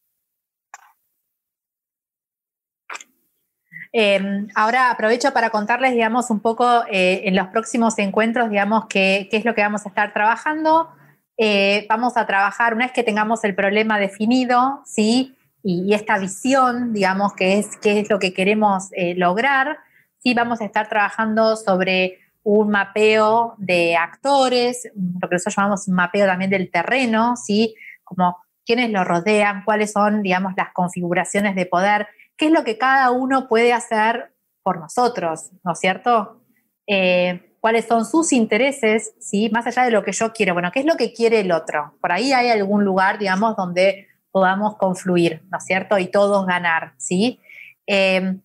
[3.93, 9.29] Em, ahora aprovecho para contarles, digamos, un poco eh, en los próximos encuentros, digamos, qué,
[9.33, 10.91] es lo que vamos a estar trabajando.
[11.37, 15.35] Eh, vamos a trabajar, una vez que tengamos el problema definido, ¿sí?
[15.64, 19.79] Y, esta visión, digamos, que es, qué es lo que queremos eh, lograr,
[20.23, 25.95] sí, vamos a estar trabajando sobre un mapeo de actores, lo que nosotros llamamos un
[25.95, 27.74] mapeo también del terreno, ¿sí?
[28.05, 32.78] Como quiénes lo rodean, cuáles son, digamos, las configuraciones de poder, qué es lo que
[32.78, 34.32] cada uno puede hacer
[34.62, 36.43] por nosotros, ¿no es cierto?
[36.86, 39.51] Eh, cuáles son sus intereses, ¿sí?
[39.53, 41.95] Más allá de lo que yo quiero, bueno, ¿qué es lo que quiere el otro?
[42.01, 45.99] Por ahí hay algún lugar, digamos, donde podamos confluir, ¿no es cierto?
[45.99, 47.41] Y todos ganar, ¿sí?
[47.86, 48.36] Eh,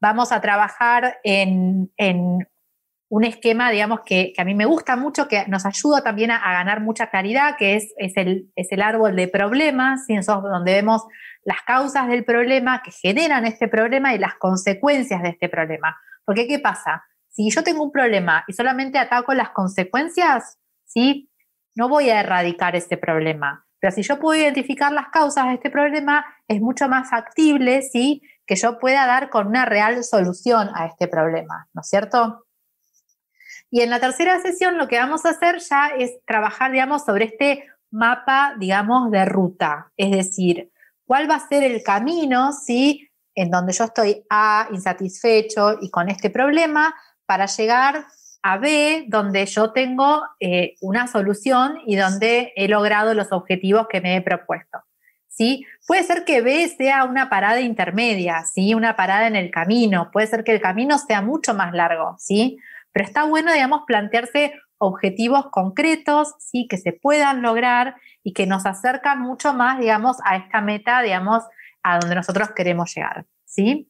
[0.00, 2.46] vamos a trabajar en, en
[3.10, 6.80] un esquema, digamos, que, a mí me gusta mucho, que nos ayuda también a, ganar
[6.80, 11.06] mucha claridad, que es, el, es el árbol de problemas, donde vemos
[11.42, 15.96] las causas del problema que generan este problema y las consecuencias de este problema.
[16.24, 17.04] Porque, ¿qué pasa?
[17.28, 21.30] Si yo tengo un problema y solamente ataco las consecuencias, ¿sí?
[21.78, 23.64] no voy a erradicar ese problema.
[23.78, 28.20] Pero si yo puedo identificar las causas de este problema, es mucho más factible, ¿sí?
[28.44, 32.47] Que yo pueda dar con una real solución a este problema, ¿no es cierto?
[33.70, 37.26] Y en la tercera sesión lo que vamos a hacer ya es trabajar, digamos, sobre
[37.26, 39.92] este mapa, digamos, de ruta.
[39.96, 40.70] Es decir,
[41.04, 43.08] cuál va a ser el camino, ¿sí?
[43.34, 46.94] En donde yo estoy A, insatisfecho y con este problema,
[47.26, 48.06] para llegar
[48.42, 54.00] a B, donde yo tengo eh, una solución y donde he logrado los objetivos que
[54.00, 54.78] me he propuesto.
[55.28, 55.64] ¿Sí?
[55.86, 58.74] Puede ser que B sea una parada intermedia, ¿sí?
[58.74, 60.10] Una parada en el camino.
[60.10, 62.58] Puede ser que el camino sea mucho más largo, ¿sí?
[62.98, 67.94] Pero está bueno, digamos, plantearse objetivos concretos, sí, que se puedan lograr
[68.24, 71.44] y que nos acercan mucho más, digamos, a esta meta, digamos,
[71.84, 73.88] a donde nosotros queremos llegar, ¿sí?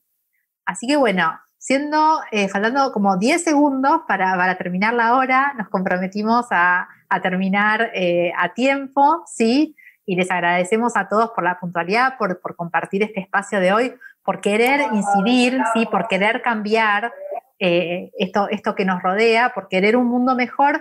[0.66, 6.44] Así que bueno, siendo, eh, faltando como 10 segundos para, terminar la hora, nos comprometimos
[6.50, 6.86] a,
[7.22, 9.74] terminar eh, a tiempo, ¿sí?
[10.04, 14.42] Y les agradecemos a todos por la puntualidad, por, compartir este espacio de hoy, por
[14.42, 15.86] querer incidir, ¿sí?
[15.86, 17.10] Por querer cambiar
[17.58, 20.80] eh, esto, esto que nos rodea, por querer un mundo mejor.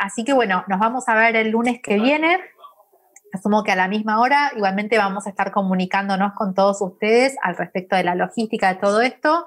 [0.00, 2.38] así que bueno, nos vamos a ver el lunes que viene.
[3.32, 7.56] Asumo que a la misma hora igualmente vamos a estar comunicándonos con todos ustedes al
[7.56, 9.46] respecto de la logística de todo esto.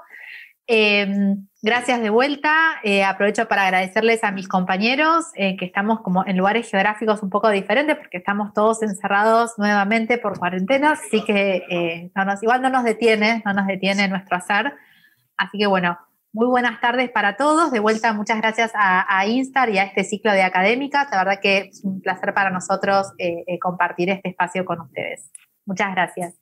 [0.68, 2.56] Em, gracias de vuelta.
[2.84, 7.30] Eh, aprovecho para agradecerles a mis compañeros eh, que estamos como en lugares geográficos un
[7.30, 12.12] poco diferentes porque estamos todos encerrados nuevamente por cuarentena, así que eh,
[12.42, 14.74] igual no nos detiene, no nos detiene nuestro hacer.
[15.36, 15.98] Así que bueno,
[16.34, 17.72] muy buenas tardes para todos.
[17.72, 21.08] De vuelta, muchas gracias a, a Instar y a este ciclo de académicas.
[21.12, 23.14] La verdad que es un placer para nosotros
[23.62, 25.32] compartir este espacio con ustedes.
[25.66, 26.36] Muchas gracias.